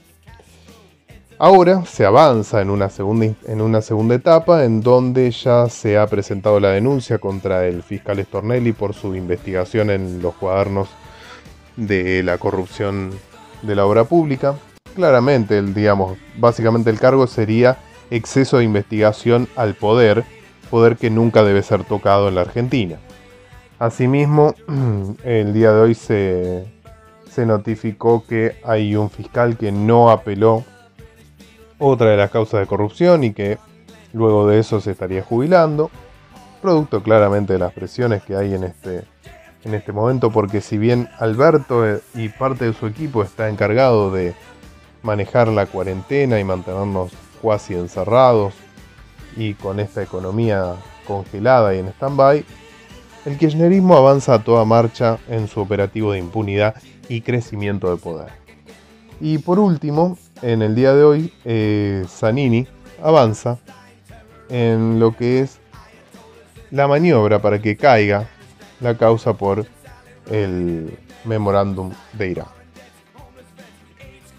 Ahora 1.38 1.86
se 1.86 2.06
avanza 2.06 2.62
en 2.62 2.70
una, 2.70 2.90
segunda, 2.90 3.28
en 3.48 3.62
una 3.62 3.82
segunda 3.82 4.16
etapa 4.16 4.66
en 4.66 4.82
donde 4.82 5.32
ya 5.32 5.70
se 5.70 5.98
ha 5.98 6.06
presentado 6.08 6.60
la 6.60 6.72
denuncia 6.72 7.18
contra 7.18 7.66
el 7.66 7.82
fiscal 7.82 8.22
Stornelli 8.22 8.74
por 8.74 8.94
su 8.94 9.16
investigación 9.16 9.90
en 9.90 10.22
los 10.22 10.36
cuadernos 10.36 10.90
de 11.78 12.24
la 12.24 12.38
corrupción 12.38 13.12
de 13.62 13.76
la 13.76 13.86
obra 13.86 14.04
pública. 14.04 14.56
Claramente, 14.96 15.58
el, 15.58 15.74
digamos, 15.74 16.18
básicamente 16.38 16.90
el 16.90 17.00
cargo 17.00 17.26
sería 17.26 17.78
exceso 18.12 18.58
de 18.58 18.66
investigación 18.66 19.48
al 19.56 19.76
poder 19.76 20.26
poder 20.70 20.98
que 20.98 21.10
nunca 21.10 21.44
debe 21.44 21.64
ser 21.64 21.84
tocado 21.84 22.30
en 22.30 22.36
la 22.36 22.42
Argentina. 22.42 22.98
Asimismo, 23.80 24.54
el 25.24 25.54
día 25.54 25.72
de 25.72 25.80
hoy 25.80 25.96
se, 25.96 26.66
se 27.32 27.46
notificó 27.46 28.26
que 28.28 28.58
hay 28.66 28.96
un 28.98 29.10
fiscal 29.10 29.58
que 29.58 29.72
no 29.72 30.12
apeló 30.12 30.66
otra 31.78 32.10
de 32.10 32.18
las 32.18 32.30
causas 32.30 32.60
de 32.60 32.68
corrupción 32.68 33.24
y 33.24 33.34
que 33.34 33.58
luego 34.12 34.48
de 34.48 34.60
eso 34.60 34.82
se 34.82 34.92
estaría 34.92 35.24
jubilando, 35.24 35.90
producto 36.62 37.02
claramente 37.02 37.54
de 37.54 37.60
las 37.60 37.72
presiones 37.72 38.22
que 38.24 38.36
hay 38.36 38.54
en 38.54 38.66
este, 38.66 39.06
en 39.64 39.74
este 39.74 39.94
momento, 39.94 40.30
porque 40.30 40.60
si 40.60 40.78
bien 40.78 41.08
Alberto 41.18 41.86
y 42.14 42.28
parte 42.28 42.66
de 42.66 42.74
su 42.74 42.86
equipo 42.86 43.24
está 43.24 43.48
encargado 43.48 44.12
de 44.12 44.36
manejar 45.04 45.48
la 45.48 45.68
cuarentena 45.68 46.38
y 46.38 46.44
mantenernos 46.44 47.14
cuasi 47.42 47.76
encerrados 47.76 48.54
y 49.38 49.54
con 49.54 49.80
esta 49.80 50.04
economía 50.04 50.76
congelada 51.08 51.74
y 51.74 51.80
en 51.80 51.88
stand-by, 51.88 52.44
el 53.26 53.38
kirchnerismo 53.38 53.98
avanza 53.98 54.36
a 54.36 54.44
toda 54.44 54.66
marcha 54.66 55.18
en 55.28 55.48
su 55.48 55.60
operativo 55.60 56.12
de 56.12 56.20
impunidad 56.20 56.76
y 57.08 57.22
crecimiento 57.22 57.90
de 57.90 57.98
poder. 57.98 58.30
Y 59.20 59.40
por 59.40 59.60
último, 59.60 60.18
en 60.42 60.62
el 60.62 60.76
día 60.76 60.94
de 60.94 61.04
hoy, 61.04 61.34
eh, 61.46 62.06
Zanini 62.08 62.68
avanza 63.04 63.58
en 64.50 65.00
lo 65.00 65.16
que 65.16 65.42
es 65.42 65.60
la 66.72 66.88
maniobra 66.88 67.42
para 67.42 67.62
que 67.62 67.76
caiga 67.76 68.28
la 68.80 68.98
causa 68.98 69.34
por 69.34 69.66
el 70.30 70.98
memorándum 71.26 71.92
de 72.14 72.30
Irán. 72.30 72.48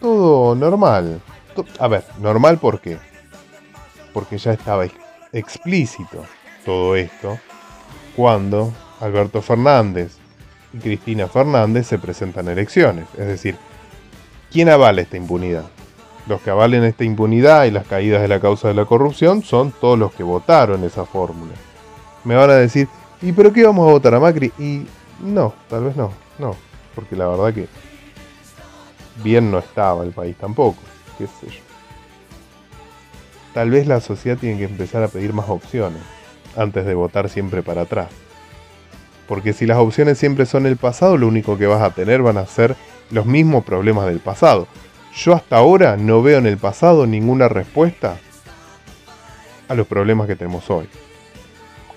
Todo 0.00 0.54
normal. 0.54 1.20
A 1.78 1.88
ver, 1.88 2.04
normal 2.20 2.58
por 2.58 2.80
qué? 2.80 2.96
porque 4.12 4.38
ya 4.38 4.52
estaba 4.52 4.86
explícito 5.32 6.24
todo 6.64 6.96
esto 6.96 7.38
cuando 8.20 8.70
Alberto 9.00 9.40
Fernández 9.40 10.18
y 10.74 10.78
Cristina 10.78 11.26
Fernández 11.26 11.86
se 11.86 11.98
presentan 11.98 12.48
a 12.48 12.52
elecciones. 12.52 13.06
Es 13.16 13.26
decir, 13.26 13.56
¿quién 14.52 14.68
avala 14.68 15.00
esta 15.00 15.16
impunidad? 15.16 15.64
Los 16.26 16.42
que 16.42 16.50
avalen 16.50 16.84
esta 16.84 17.02
impunidad 17.02 17.64
y 17.64 17.70
las 17.70 17.86
caídas 17.86 18.20
de 18.20 18.28
la 18.28 18.38
causa 18.38 18.68
de 18.68 18.74
la 18.74 18.84
corrupción 18.84 19.42
son 19.42 19.72
todos 19.72 19.98
los 19.98 20.12
que 20.12 20.22
votaron 20.22 20.84
esa 20.84 21.06
fórmula. 21.06 21.54
Me 22.24 22.34
van 22.34 22.50
a 22.50 22.56
decir, 22.56 22.88
¿y 23.22 23.32
pero 23.32 23.54
qué 23.54 23.64
vamos 23.64 23.88
a 23.88 23.92
votar 23.92 24.14
a 24.14 24.20
Macri? 24.20 24.52
Y 24.58 24.82
no, 25.24 25.54
tal 25.70 25.84
vez 25.84 25.96
no, 25.96 26.12
no, 26.38 26.54
porque 26.94 27.16
la 27.16 27.26
verdad 27.26 27.54
que 27.54 27.68
bien 29.24 29.50
no 29.50 29.60
estaba 29.60 30.04
el 30.04 30.10
país 30.10 30.36
tampoco, 30.36 30.76
qué 31.16 31.26
sé 31.26 31.46
yo 31.46 31.62
tal 33.54 33.68
vez 33.68 33.88
la 33.88 34.00
sociedad 34.00 34.38
tiene 34.38 34.58
que 34.58 34.64
empezar 34.64 35.02
a 35.02 35.08
pedir 35.08 35.32
más 35.32 35.48
opciones 35.48 36.00
antes 36.56 36.84
de 36.86 36.94
votar 36.94 37.28
siempre 37.28 37.62
para 37.62 37.82
atrás. 37.82 38.08
Porque 39.28 39.52
si 39.52 39.66
las 39.66 39.78
opciones 39.78 40.18
siempre 40.18 40.46
son 40.46 40.66
el 40.66 40.76
pasado, 40.76 41.16
lo 41.16 41.28
único 41.28 41.56
que 41.56 41.66
vas 41.66 41.82
a 41.82 41.94
tener 41.94 42.22
van 42.22 42.38
a 42.38 42.46
ser 42.46 42.76
los 43.10 43.26
mismos 43.26 43.64
problemas 43.64 44.06
del 44.06 44.18
pasado. 44.18 44.66
Yo 45.14 45.34
hasta 45.34 45.56
ahora 45.56 45.96
no 45.96 46.22
veo 46.22 46.38
en 46.38 46.46
el 46.46 46.58
pasado 46.58 47.06
ninguna 47.06 47.48
respuesta 47.48 48.16
a 49.68 49.74
los 49.74 49.86
problemas 49.86 50.26
que 50.26 50.36
tenemos 50.36 50.68
hoy. 50.70 50.88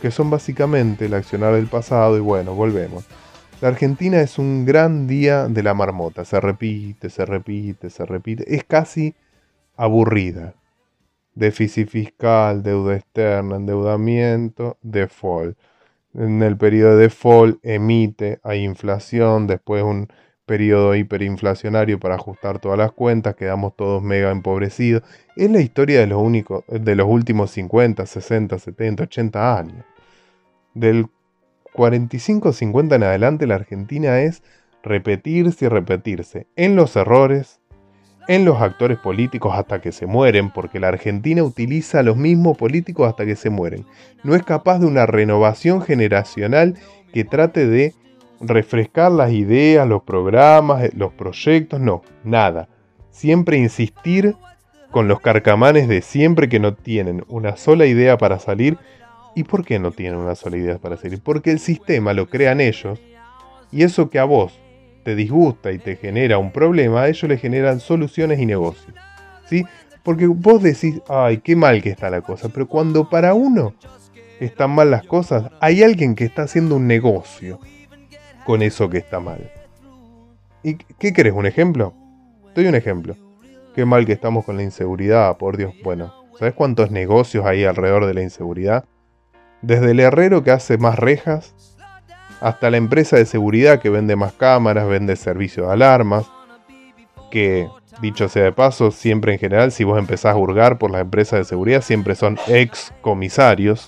Que 0.01 0.11
son 0.11 0.29
básicamente 0.29 1.05
el 1.05 1.13
accionar 1.13 1.53
del 1.53 1.67
pasado 1.67 2.17
y 2.17 2.19
bueno, 2.19 2.53
volvemos. 2.53 3.05
La 3.61 3.69
Argentina 3.69 4.19
es 4.19 4.37
un 4.37 4.65
gran 4.65 5.07
día 5.07 5.47
de 5.47 5.63
la 5.63 5.73
marmota. 5.73 6.25
Se 6.25 6.39
repite, 6.39 7.09
se 7.09 7.25
repite, 7.25 7.89
se 7.89 8.05
repite. 8.05 8.55
Es 8.55 8.63
casi 8.63 9.15
aburrida 9.77 10.53
déficit 11.35 11.89
fiscal, 11.89 12.63
deuda 12.63 12.95
externa, 12.95 13.55
endeudamiento, 13.57 14.77
default. 14.81 15.57
En 16.13 16.43
el 16.43 16.57
periodo 16.57 16.97
de 16.97 17.03
default 17.03 17.59
emite, 17.63 18.39
hay 18.43 18.63
inflación, 18.63 19.47
después 19.47 19.83
un 19.83 20.07
periodo 20.45 20.95
hiperinflacionario 20.95 21.99
para 21.99 22.15
ajustar 22.15 22.59
todas 22.59 22.77
las 22.77 22.91
cuentas, 22.91 23.35
quedamos 23.35 23.75
todos 23.75 24.03
mega 24.03 24.31
empobrecidos. 24.31 25.03
Es 25.35 25.49
la 25.49 25.61
historia 25.61 25.99
de 25.99 26.07
los, 26.07 26.21
únicos, 26.21 26.63
de 26.67 26.95
los 26.95 27.07
últimos 27.07 27.51
50, 27.51 28.05
60, 28.05 28.59
70, 28.59 29.03
80 29.03 29.57
años. 29.57 29.85
Del 30.73 31.07
45, 31.73 32.53
50 32.53 32.95
en 32.95 33.03
adelante 33.03 33.47
la 33.47 33.55
Argentina 33.55 34.19
es 34.21 34.43
repetirse 34.83 35.65
y 35.65 35.69
repetirse 35.69 36.47
en 36.55 36.75
los 36.75 36.95
errores, 36.95 37.61
en 38.27 38.45
los 38.45 38.61
actores 38.61 38.97
políticos 38.97 39.53
hasta 39.55 39.81
que 39.81 39.91
se 39.91 40.05
mueren, 40.05 40.49
porque 40.49 40.79
la 40.79 40.87
Argentina 40.87 41.43
utiliza 41.43 41.99
a 41.99 42.03
los 42.03 42.17
mismos 42.17 42.57
políticos 42.57 43.07
hasta 43.07 43.25
que 43.25 43.35
se 43.35 43.49
mueren. 43.49 43.85
No 44.23 44.35
es 44.35 44.43
capaz 44.43 44.79
de 44.79 44.85
una 44.85 45.05
renovación 45.05 45.81
generacional 45.81 46.75
que 47.13 47.25
trate 47.25 47.67
de 47.67 47.93
refrescar 48.39 49.11
las 49.11 49.31
ideas, 49.31 49.87
los 49.87 50.03
programas, 50.03 50.83
eh, 50.83 50.91
los 50.95 51.13
proyectos, 51.13 51.79
no, 51.79 52.01
nada. 52.23 52.69
Siempre 53.11 53.57
insistir 53.57 54.35
con 54.91 55.07
los 55.07 55.19
carcamanes 55.19 55.87
de 55.87 56.01
siempre 56.01 56.49
que 56.49 56.59
no 56.59 56.73
tienen 56.73 57.25
una 57.27 57.57
sola 57.57 57.85
idea 57.85 58.17
para 58.17 58.39
salir. 58.39 58.77
¿Y 59.35 59.43
por 59.43 59.65
qué 59.65 59.79
no 59.79 59.91
tienen 59.91 60.19
una 60.19 60.35
sola 60.35 60.57
idea 60.57 60.77
para 60.77 60.97
salir? 60.97 61.19
Porque 61.21 61.51
el 61.51 61.59
sistema 61.59 62.13
lo 62.13 62.27
crean 62.27 62.61
ellos 62.61 62.99
y 63.71 63.83
eso 63.83 64.11
que 64.11 64.19
a 64.19 64.23
vos 64.23 64.59
te 65.03 65.15
disgusta 65.15 65.71
y 65.71 65.79
te 65.79 65.95
genera 65.95 66.37
un 66.37 66.51
problema, 66.51 67.03
a 67.03 67.09
ellos 67.09 67.23
le 67.23 67.37
generan 67.37 67.79
soluciones 67.79 68.39
y 68.39 68.45
negocios. 68.45 68.95
¿Sí? 69.45 69.65
Porque 70.03 70.27
vos 70.27 70.61
decís, 70.61 71.01
ay, 71.07 71.37
qué 71.37 71.55
mal 71.55 71.81
que 71.81 71.89
está 71.89 72.09
la 72.09 72.21
cosa, 72.21 72.49
pero 72.49 72.67
cuando 72.67 73.09
para 73.09 73.33
uno 73.33 73.73
están 74.39 74.71
mal 74.71 74.91
las 74.91 75.05
cosas, 75.05 75.51
hay 75.59 75.83
alguien 75.83 76.15
que 76.15 76.25
está 76.25 76.43
haciendo 76.43 76.75
un 76.75 76.87
negocio 76.87 77.59
con 78.45 78.61
eso 78.61 78.89
que 78.89 78.97
está 78.97 79.19
mal. 79.19 79.51
¿Y 80.63 80.75
qué 80.75 81.13
querés? 81.13 81.33
¿Un 81.33 81.45
ejemplo? 81.45 81.93
Te 82.53 82.61
doy 82.61 82.69
un 82.69 82.75
ejemplo. 82.75 83.15
Qué 83.75 83.85
mal 83.85 84.05
que 84.05 84.13
estamos 84.13 84.45
con 84.45 84.57
la 84.57 84.63
inseguridad, 84.63 85.37
por 85.37 85.57
Dios. 85.57 85.73
Bueno, 85.83 86.13
¿sabes 86.37 86.53
cuántos 86.53 86.91
negocios 86.91 87.45
hay 87.45 87.63
alrededor 87.63 88.05
de 88.05 88.13
la 88.13 88.21
inseguridad? 88.21 88.85
Desde 89.61 89.91
el 89.91 89.99
herrero 89.99 90.43
que 90.43 90.51
hace 90.51 90.77
más 90.77 90.99
rejas, 90.99 91.55
hasta 92.43 92.69
la 92.69 92.75
empresa 92.75 93.15
de 93.15 93.25
seguridad 93.25 93.79
que 93.79 93.89
vende 93.89 94.17
más 94.17 94.33
cámaras, 94.33 94.85
vende 94.85 95.15
servicios 95.15 95.65
de 95.65 95.73
alarmas, 95.73 96.25
que, 97.31 97.69
dicho 98.01 98.27
sea 98.27 98.43
de 98.43 98.51
paso, 98.51 98.91
siempre 98.91 99.31
en 99.31 99.39
general, 99.39 99.71
si 99.71 99.85
vos 99.85 99.97
empezás 99.97 100.35
a 100.35 100.37
hurgar 100.37 100.77
por 100.77 100.91
las 100.91 100.99
empresas 100.99 101.39
de 101.39 101.45
seguridad, 101.45 101.81
siempre 101.81 102.15
son 102.15 102.37
ex 102.47 102.93
comisarios, 102.99 103.87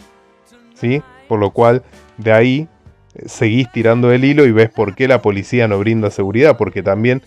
¿sí? 0.74 1.02
Por 1.28 1.40
lo 1.42 1.52
cual, 1.52 1.84
de 2.18 2.32
ahí 2.32 2.70
eh, 3.16 3.24
seguís 3.28 3.70
tirando 3.74 4.14
el 4.14 4.24
hilo 4.24 4.46
y 4.46 4.54
ves 4.54 4.70
por 4.70 4.96
qué 4.96 5.10
la 5.10 5.22
policía 5.22 5.68
no 5.68 5.78
brinda 5.78 6.10
seguridad, 6.10 6.56
porque 6.56 6.82
también 6.82 7.24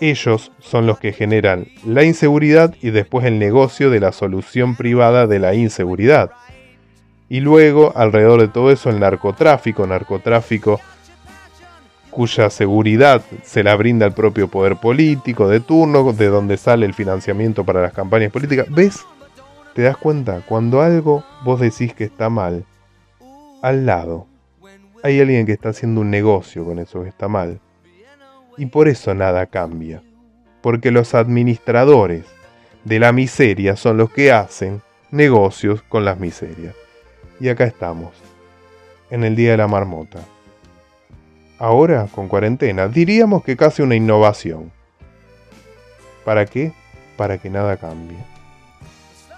ellos 0.00 0.50
son 0.58 0.88
los 0.88 0.98
que 0.98 1.12
generan 1.12 1.68
la 1.86 2.02
inseguridad 2.02 2.74
y 2.82 2.90
después 2.90 3.24
el 3.24 3.38
negocio 3.38 3.88
de 3.88 4.00
la 4.00 4.10
solución 4.10 4.74
privada 4.74 5.28
de 5.28 5.38
la 5.38 5.54
inseguridad. 5.54 6.32
Y 7.32 7.40
luego, 7.40 7.94
alrededor 7.96 8.42
de 8.42 8.48
todo 8.48 8.70
eso, 8.70 8.90
el 8.90 9.00
narcotráfico, 9.00 9.86
narcotráfico 9.86 10.78
cuya 12.10 12.50
seguridad 12.50 13.22
se 13.42 13.62
la 13.62 13.74
brinda 13.74 14.04
el 14.04 14.12
propio 14.12 14.48
poder 14.48 14.76
político 14.76 15.48
de 15.48 15.60
turno, 15.60 16.12
de 16.12 16.26
donde 16.26 16.58
sale 16.58 16.84
el 16.84 16.92
financiamiento 16.92 17.64
para 17.64 17.80
las 17.80 17.94
campañas 17.94 18.30
políticas. 18.30 18.66
¿Ves? 18.68 19.00
¿Te 19.72 19.80
das 19.80 19.96
cuenta? 19.96 20.42
Cuando 20.46 20.82
algo 20.82 21.24
vos 21.42 21.58
decís 21.58 21.94
que 21.94 22.04
está 22.04 22.28
mal, 22.28 22.66
al 23.62 23.86
lado 23.86 24.26
hay 25.02 25.18
alguien 25.18 25.46
que 25.46 25.52
está 25.52 25.70
haciendo 25.70 26.02
un 26.02 26.10
negocio 26.10 26.66
con 26.66 26.78
eso 26.80 27.02
que 27.02 27.08
está 27.08 27.28
mal. 27.28 27.60
Y 28.58 28.66
por 28.66 28.88
eso 28.88 29.14
nada 29.14 29.46
cambia. 29.46 30.02
Porque 30.60 30.90
los 30.90 31.14
administradores 31.14 32.26
de 32.84 32.98
la 32.98 33.10
miseria 33.10 33.74
son 33.76 33.96
los 33.96 34.10
que 34.10 34.32
hacen 34.32 34.82
negocios 35.10 35.80
con 35.80 36.04
las 36.04 36.20
miserias. 36.20 36.74
Y 37.42 37.48
acá 37.48 37.64
estamos, 37.64 38.12
en 39.10 39.24
el 39.24 39.34
Día 39.34 39.50
de 39.50 39.56
la 39.56 39.66
Marmota 39.66 40.20
ahora 41.58 42.06
con 42.12 42.28
cuarentena, 42.28 42.86
diríamos 42.86 43.42
que 43.42 43.56
casi 43.56 43.82
una 43.82 43.96
innovación. 43.96 44.70
¿Para 46.24 46.46
qué? 46.46 46.72
Para 47.16 47.38
que 47.38 47.50
nada 47.50 47.76
cambie. 47.78 48.18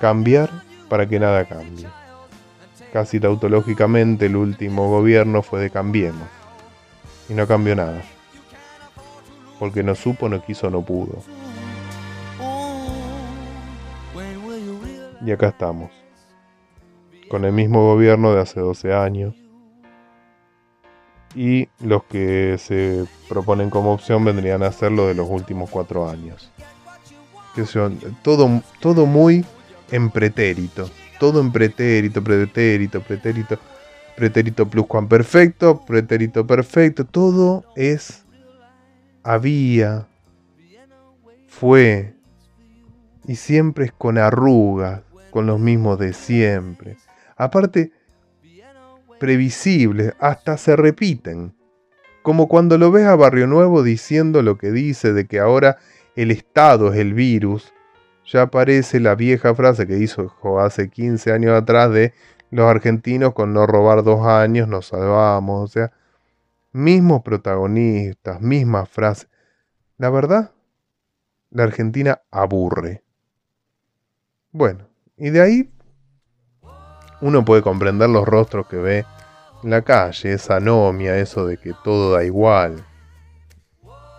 Cambiar 0.00 0.50
para 0.90 1.06
que 1.06 1.18
nada 1.18 1.46
cambie. 1.46 1.86
Casi 2.92 3.20
tautológicamente 3.20 4.26
el 4.26 4.36
último 4.36 4.90
gobierno 4.90 5.42
fue 5.42 5.60
de 5.60 5.70
Cambiemos. 5.70 6.28
Y 7.30 7.32
no 7.32 7.46
cambió 7.46 7.74
nada. 7.74 8.02
Porque 9.58 9.82
no 9.82 9.94
supo, 9.94 10.28
no 10.28 10.44
quiso, 10.44 10.68
no 10.68 10.82
pudo. 10.82 11.22
Y 15.24 15.30
acá 15.30 15.48
estamos. 15.48 16.03
Con 17.28 17.44
el 17.44 17.52
mismo 17.52 17.84
gobierno 17.84 18.34
de 18.34 18.42
hace 18.42 18.60
12 18.60 18.92
años 18.92 19.34
y 21.34 21.68
los 21.80 22.04
que 22.04 22.56
se 22.58 23.06
proponen 23.28 23.70
como 23.70 23.92
opción 23.92 24.24
vendrían 24.24 24.62
a 24.62 24.72
ser 24.72 24.92
lo 24.92 25.06
de 25.06 25.14
los 25.14 25.28
últimos 25.28 25.68
cuatro 25.70 26.08
años. 26.08 26.50
Que 27.54 27.66
son 27.66 27.98
todo, 28.22 28.62
todo 28.80 29.06
muy 29.06 29.44
en 29.90 30.10
pretérito, 30.10 30.88
todo 31.18 31.40
en 31.40 31.52
pretérito, 31.52 32.22
pretérito, 32.22 33.00
pretérito, 33.00 33.58
pretérito 34.16 34.68
perfecto, 35.08 35.84
pretérito 35.84 36.46
perfecto, 36.46 37.04
todo 37.04 37.64
es 37.76 38.24
había, 39.22 40.06
fue, 41.48 42.14
y 43.26 43.36
siempre 43.36 43.86
es 43.86 43.92
con 43.92 44.18
arrugas, 44.18 45.02
con 45.30 45.46
los 45.46 45.58
mismos 45.58 45.98
de 45.98 46.12
siempre. 46.12 46.96
Aparte, 47.36 47.92
previsibles, 49.18 50.14
hasta 50.18 50.56
se 50.56 50.76
repiten. 50.76 51.54
Como 52.22 52.48
cuando 52.48 52.78
lo 52.78 52.90
ves 52.90 53.06
a 53.06 53.16
Barrio 53.16 53.46
Nuevo 53.46 53.82
diciendo 53.82 54.42
lo 54.42 54.56
que 54.56 54.70
dice 54.70 55.12
de 55.12 55.26
que 55.26 55.40
ahora 55.40 55.78
el 56.16 56.30
Estado 56.30 56.92
es 56.92 56.98
el 56.98 57.14
virus, 57.14 57.72
ya 58.26 58.42
aparece 58.42 59.00
la 59.00 59.14
vieja 59.14 59.54
frase 59.54 59.86
que 59.86 59.98
hizo 59.98 60.32
hace 60.58 60.88
15 60.88 61.32
años 61.32 61.52
atrás 61.52 61.90
de 61.90 62.14
los 62.50 62.66
argentinos 62.66 63.34
con 63.34 63.52
no 63.52 63.66
robar 63.66 64.04
dos 64.04 64.24
años 64.26 64.68
nos 64.68 64.86
salvamos, 64.86 65.64
o 65.64 65.72
sea, 65.72 65.92
mismos 66.72 67.22
protagonistas, 67.22 68.40
mismas 68.40 68.88
frases. 68.88 69.28
La 69.98 70.10
verdad, 70.10 70.52
la 71.50 71.64
Argentina 71.64 72.22
aburre. 72.30 73.02
Bueno, 74.52 74.86
y 75.16 75.30
de 75.30 75.40
ahí 75.40 75.70
uno 77.20 77.44
puede 77.44 77.62
comprender 77.62 78.10
los 78.10 78.26
rostros 78.26 78.66
que 78.66 78.76
ve 78.76 79.04
en 79.62 79.70
la 79.70 79.82
calle, 79.82 80.32
esa 80.32 80.56
anomia, 80.56 81.18
eso 81.18 81.46
de 81.46 81.56
que 81.56 81.72
todo 81.82 82.12
da 82.12 82.24
igual. 82.24 82.84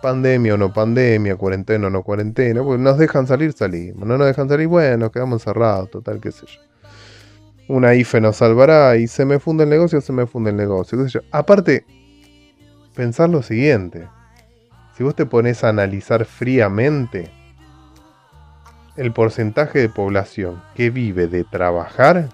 Pandemia 0.02 0.54
o 0.54 0.56
no 0.56 0.72
pandemia, 0.72 1.36
cuarentena 1.36 1.86
o 1.86 1.90
no 1.90 2.02
cuarentena, 2.02 2.62
pues 2.62 2.78
nos 2.80 2.98
dejan 2.98 3.26
salir, 3.26 3.52
salimos. 3.52 4.06
No 4.06 4.18
nos 4.18 4.26
dejan 4.26 4.48
salir, 4.48 4.66
bueno, 4.66 5.10
quedamos 5.10 5.40
encerrados, 5.40 5.90
total, 5.90 6.20
qué 6.20 6.32
sé 6.32 6.46
yo. 6.46 6.60
Una 7.68 7.94
IFE 7.94 8.20
nos 8.20 8.36
salvará 8.36 8.96
y 8.96 9.08
se 9.08 9.24
me 9.24 9.40
funde 9.40 9.64
el 9.64 9.70
negocio, 9.70 10.00
se 10.00 10.12
me 10.12 10.26
funde 10.26 10.50
el 10.50 10.56
negocio. 10.56 10.98
Aparte, 11.32 11.84
pensar 12.94 13.28
lo 13.28 13.42
siguiente. 13.42 14.08
Si 14.96 15.02
vos 15.02 15.14
te 15.14 15.26
pones 15.26 15.62
a 15.62 15.68
analizar 15.68 16.24
fríamente 16.24 17.30
el 18.96 19.12
porcentaje 19.12 19.78
de 19.78 19.88
población 19.88 20.62
que 20.74 20.90
vive 20.90 21.26
de 21.26 21.44
trabajar, 21.44 22.28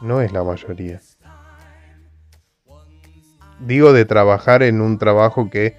no 0.00 0.20
es 0.20 0.32
la 0.32 0.42
mayoría. 0.44 1.00
Digo 3.60 3.92
de 3.92 4.04
trabajar 4.04 4.62
en 4.62 4.80
un 4.80 4.98
trabajo 4.98 5.50
que 5.50 5.76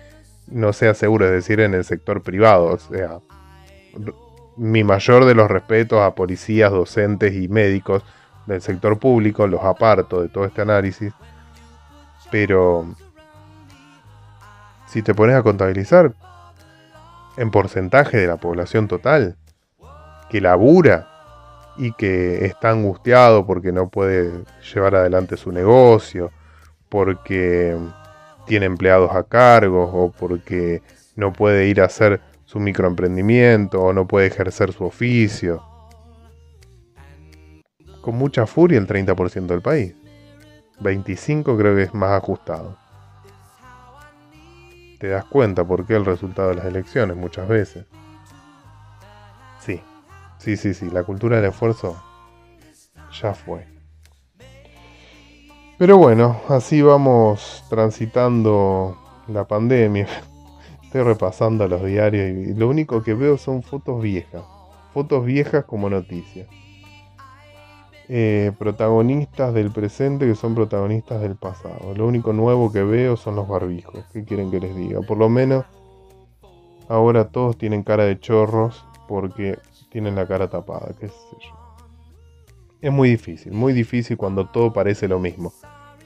no 0.48 0.74
sea 0.74 0.94
seguro, 0.94 1.26
es 1.26 1.32
decir, 1.32 1.60
en 1.60 1.74
el 1.74 1.84
sector 1.84 2.22
privado. 2.22 2.66
O 2.66 2.78
sea, 2.78 3.20
mi 4.58 4.84
mayor 4.84 5.26
de 5.26 5.34
los 5.34 5.50
respetos 5.50 6.00
a 6.00 6.14
policías, 6.14 6.72
docentes 6.72 7.34
y 7.34 7.48
médicos 7.48 8.04
del 8.46 8.62
sector 8.62 9.00
público, 9.00 9.48
los 9.48 9.64
aparto 9.64 10.22
de 10.22 10.30
todo 10.30 10.46
este 10.46 10.62
análisis. 10.62 11.14
Pero 12.30 12.96
si 14.88 15.02
te 15.02 15.14
pones 15.16 15.36
a 15.36 15.44
contabilizar 15.44 16.14
en 17.38 17.50
porcentaje 17.50 18.18
de 18.18 18.28
la 18.28 18.38
población 18.38 18.88
total 18.88 19.38
que 20.30 20.42
labura 20.42 21.11
y 21.82 21.94
que 21.94 22.46
está 22.46 22.70
angustiado 22.70 23.48
porque 23.48 23.72
no 23.72 23.90
puede 23.90 24.44
llevar 24.72 24.94
adelante 24.94 25.36
su 25.36 25.52
negocio, 25.52 26.32
porque 26.90 27.76
tiene 28.46 28.68
empleados 28.68 29.16
a 29.16 29.24
cargo 29.24 29.86
o 29.92 30.12
porque 30.12 30.84
no 31.16 31.34
puede 31.34 31.66
ir 31.70 31.82
a 31.82 31.86
hacer 31.86 32.22
su 32.46 32.60
microemprendimiento 32.60 33.82
o 33.82 33.94
no 33.94 34.08
puede 34.08 34.28
ejercer 34.28 34.74
su 34.74 34.84
oficio. 34.84 35.64
Con 38.02 38.14
mucha 38.14 38.46
furia 38.46 38.78
el 38.78 38.86
30% 38.86 39.48
del 39.48 39.64
país. 39.64 39.96
25 40.82 41.58
creo 41.58 41.76
que 41.76 41.82
es 41.82 41.96
más 41.96 42.12
ajustado. 42.12 42.78
Te 45.00 45.08
das 45.08 45.26
cuenta 45.26 45.66
por 45.66 45.88
qué 45.88 45.96
el 45.96 46.06
resultado 46.06 46.50
de 46.50 46.56
las 46.58 46.66
elecciones 46.66 47.18
muchas 47.18 47.48
veces. 47.48 47.86
Sí, 50.42 50.58
Sí, 50.58 50.74
sí, 50.74 50.90
la 50.90 51.04
cultura 51.04 51.36
del 51.36 51.52
esfuerzo 51.52 52.02
ya 53.22 53.36
fue. 53.36 53.68
Pero 55.78 55.98
bueno, 56.00 56.42
así 56.50 56.82
vamos 56.82 57.64
transitando 57.70 58.98
la 59.28 59.46
pandemia. 59.48 60.08
Estoy 60.84 61.04
repasando 61.04 61.68
los 61.68 61.86
diarios 61.86 62.32
y 62.32 62.56
lo 62.56 62.70
único 62.70 63.04
que 63.04 63.14
veo 63.14 63.38
son 63.38 63.62
fotos 63.62 64.02
viejas. 64.02 64.42
Fotos 64.96 65.24
viejas 65.24 65.66
como 65.66 65.92
noticias. 65.92 66.48
Eh, 68.10 68.52
protagonistas 68.58 69.54
del 69.54 69.70
presente 69.70 70.26
que 70.26 70.34
son 70.34 70.56
protagonistas 70.56 71.22
del 71.22 71.36
pasado. 71.36 71.94
Lo 71.96 72.08
único 72.08 72.34
nuevo 72.34 72.72
que 72.72 72.82
veo 72.82 73.16
son 73.16 73.36
los 73.36 73.48
barbijos. 73.48 74.04
¿Qué 74.12 74.24
quieren 74.26 74.50
que 74.50 74.60
les 74.60 74.76
diga? 74.76 75.02
Por 75.02 75.20
lo 75.20 75.30
menos 75.30 75.66
ahora 76.90 77.30
todos 77.30 77.60
tienen 77.60 77.84
cara 77.84 78.06
de 78.06 78.20
chorros 78.20 78.84
porque 79.08 79.60
tienen 79.92 80.16
la 80.16 80.28
cara 80.28 80.50
tapada, 80.50 80.94
qué 81.00 81.10
sé 81.10 81.38
yo. 81.40 81.56
Es 82.82 82.92
muy 82.92 83.10
difícil, 83.12 83.54
muy 83.54 83.74
difícil 83.74 84.18
cuando 84.18 84.48
todo 84.50 84.74
parece 84.74 85.08
lo 85.08 85.20
mismo. 85.20 85.54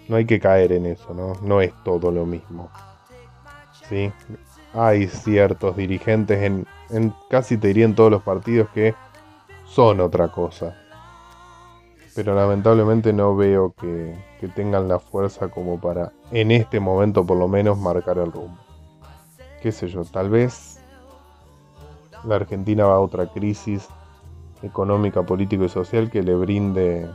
No 0.10 0.18
hay 0.18 0.26
que 0.26 0.40
caer 0.40 0.74
en 0.74 0.86
eso, 0.88 1.14
¿no? 1.14 1.34
No 1.42 1.62
es 1.62 1.74
todo 1.84 2.12
lo 2.12 2.26
mismo. 2.26 2.70
¿Sí? 3.90 4.12
Hay 4.74 5.08
ciertos 5.08 5.78
dirigentes 5.78 6.42
en, 6.44 6.68
en 6.90 7.14
casi 7.30 7.58
te 7.58 7.68
diría 7.70 7.86
en 7.86 7.96
todos 7.96 8.12
los 8.12 8.24
partidos 8.24 8.70
que 8.72 8.96
son 9.66 10.00
otra 10.02 10.32
cosa. 10.32 10.76
pero 12.14 12.34
lamentablemente 12.36 13.14
no 13.14 13.36
veo 13.36 13.74
que, 13.74 14.16
que 14.40 14.48
tengan 14.50 14.88
la 14.88 15.00
fuerza 15.00 15.50
como 15.50 15.80
para, 15.82 16.14
en 16.32 16.52
este 16.52 16.80
momento 16.80 17.26
por 17.26 17.38
lo 17.38 17.48
menos, 17.48 17.78
marcar 17.78 18.18
el 18.20 18.32
rumbo. 18.32 18.60
Qué 19.62 19.72
sé 19.72 19.88
yo, 19.90 20.06
tal 20.06 20.30
vez 20.30 20.75
la 22.24 22.36
Argentina 22.36 22.86
va 22.86 22.96
a 22.96 23.00
otra 23.00 23.28
crisis 23.28 23.88
económica, 24.64 25.24
política 25.24 25.66
y 25.66 25.70
social 25.70 26.10
que 26.10 26.24
le 26.24 26.36
brinde 26.36 27.10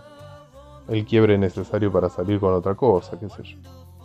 el 0.88 1.04
quiebre 1.04 1.38
necesario 1.38 1.92
para 1.92 2.08
salir 2.08 2.40
con 2.40 2.52
otra 2.52 2.74
cosa, 2.74 3.18
qué 3.18 3.28
sé 3.28 3.42
yo. 3.42 3.58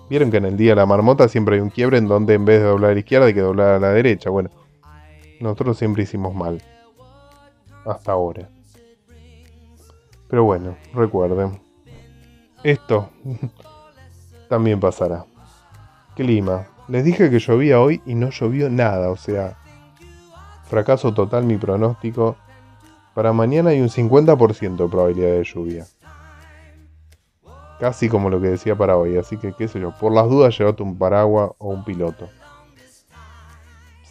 Vieron 0.10 0.30
que 0.30 0.38
en 0.38 0.46
el 0.46 0.58
día 0.58 0.72
de 0.72 0.76
la 0.76 0.86
marmota 0.86 1.28
siempre 1.28 1.56
hay 1.56 1.62
un 1.62 1.70
quiebre 1.70 1.98
en 1.98 2.08
donde 2.08 2.36
en 2.36 2.46
vez 2.46 2.62
de 2.62 2.68
doblar 2.68 2.92
a 2.92 2.94
la 2.94 3.00
izquierda 3.00 3.26
hay 3.26 3.34
que 3.34 3.42
doblar 3.42 3.76
a 3.76 3.80
la 3.80 3.90
derecha. 3.90 4.30
Bueno, 4.30 4.52
nosotros 5.40 5.78
siempre 5.78 6.04
hicimos 6.04 6.36
mal. 6.36 6.62
Hasta 7.86 8.12
ahora. 8.12 8.50
Pero 10.28 10.44
bueno, 10.44 10.76
recuerden. 10.94 11.60
Esto 12.64 13.10
también 14.50 14.80
pasará. 14.80 15.26
Clima. 16.16 16.68
Les 16.88 17.04
dije 17.04 17.32
que 17.32 17.40
llovía 17.40 17.82
hoy 17.82 18.02
y 18.06 18.14
no 18.14 18.30
llovió 18.30 18.70
nada. 18.70 19.10
O 19.10 19.18
sea, 19.18 19.58
fracaso 20.66 21.14
total 21.14 21.46
mi 21.46 21.58
pronóstico. 21.58 22.36
Para 23.14 23.32
mañana 23.34 23.70
hay 23.70 23.82
un 23.82 23.90
50% 23.90 24.76
de 24.76 24.90
probabilidad 24.90 25.32
de 25.32 25.44
lluvia. 25.44 25.86
Casi 27.80 28.10
como 28.10 28.30
lo 28.30 28.42
que 28.42 28.50
decía 28.50 28.76
para 28.76 28.98
hoy. 28.98 29.18
Así 29.18 29.38
que 29.38 29.54
qué 29.54 29.68
sé 29.68 29.80
yo. 29.80 29.94
Por 29.98 30.14
las 30.14 30.30
dudas 30.30 30.58
llévate 30.58 30.84
un 30.84 30.98
paraguas 30.98 31.52
o 31.58 31.70
un 31.70 31.84
piloto. 31.84 32.28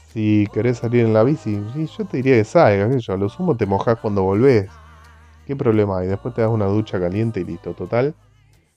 Si 0.09 0.47
querés 0.53 0.79
salir 0.79 1.05
en 1.05 1.13
la 1.13 1.25
bici, 1.25 1.61
yo 1.75 2.05
te 2.05 2.19
diría 2.19 2.37
que 2.37 2.45
salgas, 2.45 3.03
yo. 3.05 3.15
A 3.15 3.17
lo 3.17 3.29
sumo 3.29 3.57
te 3.57 3.67
mojás 3.67 3.99
cuando 3.99 4.23
volvés. 4.23 4.71
¿Qué 5.47 5.57
problema 5.57 5.99
hay? 5.99 6.09
Después 6.09 6.35
te 6.35 6.41
das 6.41 6.51
una 6.51 6.67
ducha 6.67 6.99
caliente 7.01 7.41
y 7.41 7.45
listo. 7.45 7.75
Total. 7.75 8.15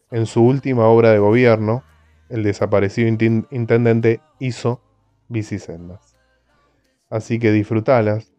En 0.09 0.25
su 0.25 0.43
última 0.43 0.87
obra 0.87 1.11
de 1.11 1.19
gobierno, 1.19 1.83
el 2.29 2.43
desaparecido 2.43 3.07
intendente 3.07 4.19
hizo 4.39 4.81
bicisendas. 5.29 6.16
Así 7.09 7.39
que 7.39 7.51
disfrutalas 7.51 8.33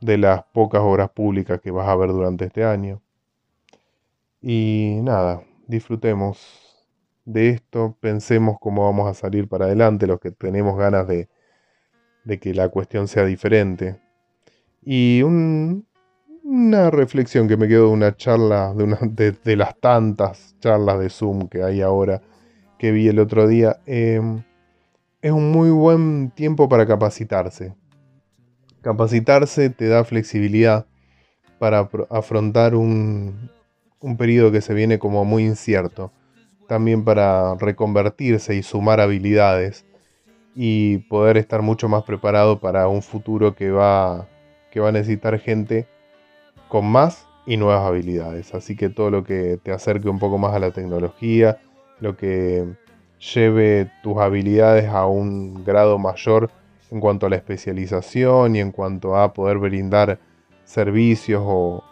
de 0.00 0.18
las 0.18 0.44
pocas 0.52 0.82
obras 0.82 1.10
públicas 1.10 1.60
que 1.60 1.70
vas 1.70 1.88
a 1.88 1.96
ver 1.96 2.10
durante 2.10 2.46
este 2.46 2.64
año. 2.64 3.00
Y 4.40 4.98
nada, 5.02 5.42
disfrutemos 5.68 6.86
de 7.24 7.50
esto, 7.50 7.96
pensemos 8.00 8.56
cómo 8.60 8.84
vamos 8.84 9.08
a 9.08 9.14
salir 9.14 9.48
para 9.48 9.66
adelante, 9.66 10.06
los 10.06 10.18
que 10.20 10.32
tenemos 10.32 10.76
ganas 10.76 11.06
de, 11.06 11.28
de 12.24 12.40
que 12.40 12.52
la 12.52 12.68
cuestión 12.68 13.08
sea 13.08 13.24
diferente. 13.24 14.00
Y 14.84 15.22
un, 15.22 15.86
una 16.42 16.90
reflexión 16.90 17.46
que 17.46 17.56
me 17.56 17.68
quedó 17.68 17.86
de 17.86 17.92
una 17.92 18.16
charla, 18.16 18.74
de, 18.74 18.84
una, 18.84 18.98
las 19.56 19.78
tantas 19.78 20.56
charlas 20.58 20.98
de 20.98 21.08
Zoom 21.08 21.48
que 21.48 21.62
hay 21.62 21.80
ahora, 21.80 22.20
que 22.78 22.90
vi 22.90 23.08
el 23.08 23.20
otro 23.20 23.46
día. 23.46 23.78
Em, 23.86 24.42
es 25.22 25.30
un 25.30 25.52
muy 25.52 25.70
buen 25.70 26.30
tiempo 26.32 26.68
para 26.68 26.84
capacitarse. 26.84 27.74
Capacitarse 28.82 29.70
te 29.70 29.86
da 29.86 30.02
flexibilidad 30.02 30.86
para 31.60 31.88
afrontar 32.10 32.74
un, 32.74 33.48
un 34.00 34.16
periodo 34.16 34.50
que 34.50 34.60
se 34.60 34.74
viene 34.74 34.98
como 34.98 35.24
muy 35.24 35.44
incierto. 35.44 36.10
También 36.66 37.04
para 37.04 37.54
reconvertirse 37.54 38.56
y 38.56 38.64
sumar 38.64 39.00
habilidades 39.00 39.86
y 40.56 40.98
poder 40.98 41.36
estar 41.36 41.62
mucho 41.62 41.88
más 41.88 42.02
preparado 42.02 42.58
para 42.58 42.88
un 42.88 43.00
futuro 43.00 43.54
que 43.54 43.70
va, 43.70 44.28
que 44.72 44.80
va 44.80 44.88
a 44.88 44.92
necesitar 44.92 45.38
gente 45.38 45.86
con 46.68 46.84
más 46.84 47.28
y 47.46 47.56
nuevas 47.56 47.86
habilidades. 47.86 48.52
Así 48.54 48.74
que 48.74 48.88
todo 48.88 49.10
lo 49.10 49.22
que 49.22 49.56
te 49.62 49.70
acerque 49.70 50.08
un 50.08 50.18
poco 50.18 50.36
más 50.36 50.52
a 50.52 50.58
la 50.58 50.72
tecnología, 50.72 51.60
lo 52.00 52.16
que 52.16 52.66
lleve 53.22 53.90
tus 54.02 54.18
habilidades 54.18 54.88
a 54.88 55.06
un 55.06 55.64
grado 55.64 55.98
mayor 55.98 56.50
en 56.90 57.00
cuanto 57.00 57.26
a 57.26 57.30
la 57.30 57.36
especialización 57.36 58.56
y 58.56 58.60
en 58.60 58.72
cuanto 58.72 59.16
a 59.16 59.32
poder 59.32 59.58
brindar 59.58 60.18
servicios 60.64 61.42
o, 61.44 61.82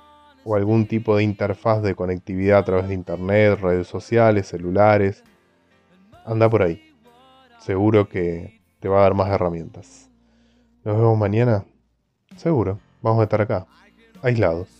o 0.45 0.55
algún 0.57 0.87
tipo 0.87 1.17
de 1.17 1.23
interfaz 1.23 1.83
de 1.83 1.95
conectividad 1.95 2.59
a 2.59 2.65
través 2.65 2.89
de 2.89 2.95
internet, 2.95 3.59
redes 3.61 3.87
sociales, 3.87 4.49
celulares. 4.49 5.25
Anda 6.27 6.51
por 6.51 6.63
ahí. 6.63 6.83
Seguro 7.61 8.09
que 8.09 8.61
te 8.81 8.89
va 8.89 8.99
a 8.99 9.03
dar 9.03 9.15
más 9.15 9.31
herramientas. 9.31 10.11
Nos 10.85 10.97
vemos 10.97 11.17
mañana. 11.17 11.65
Seguro. 12.37 12.79
Vamos 13.03 13.21
a 13.21 13.25
estar 13.25 13.41
acá 13.41 13.67
aislados. 14.23 14.80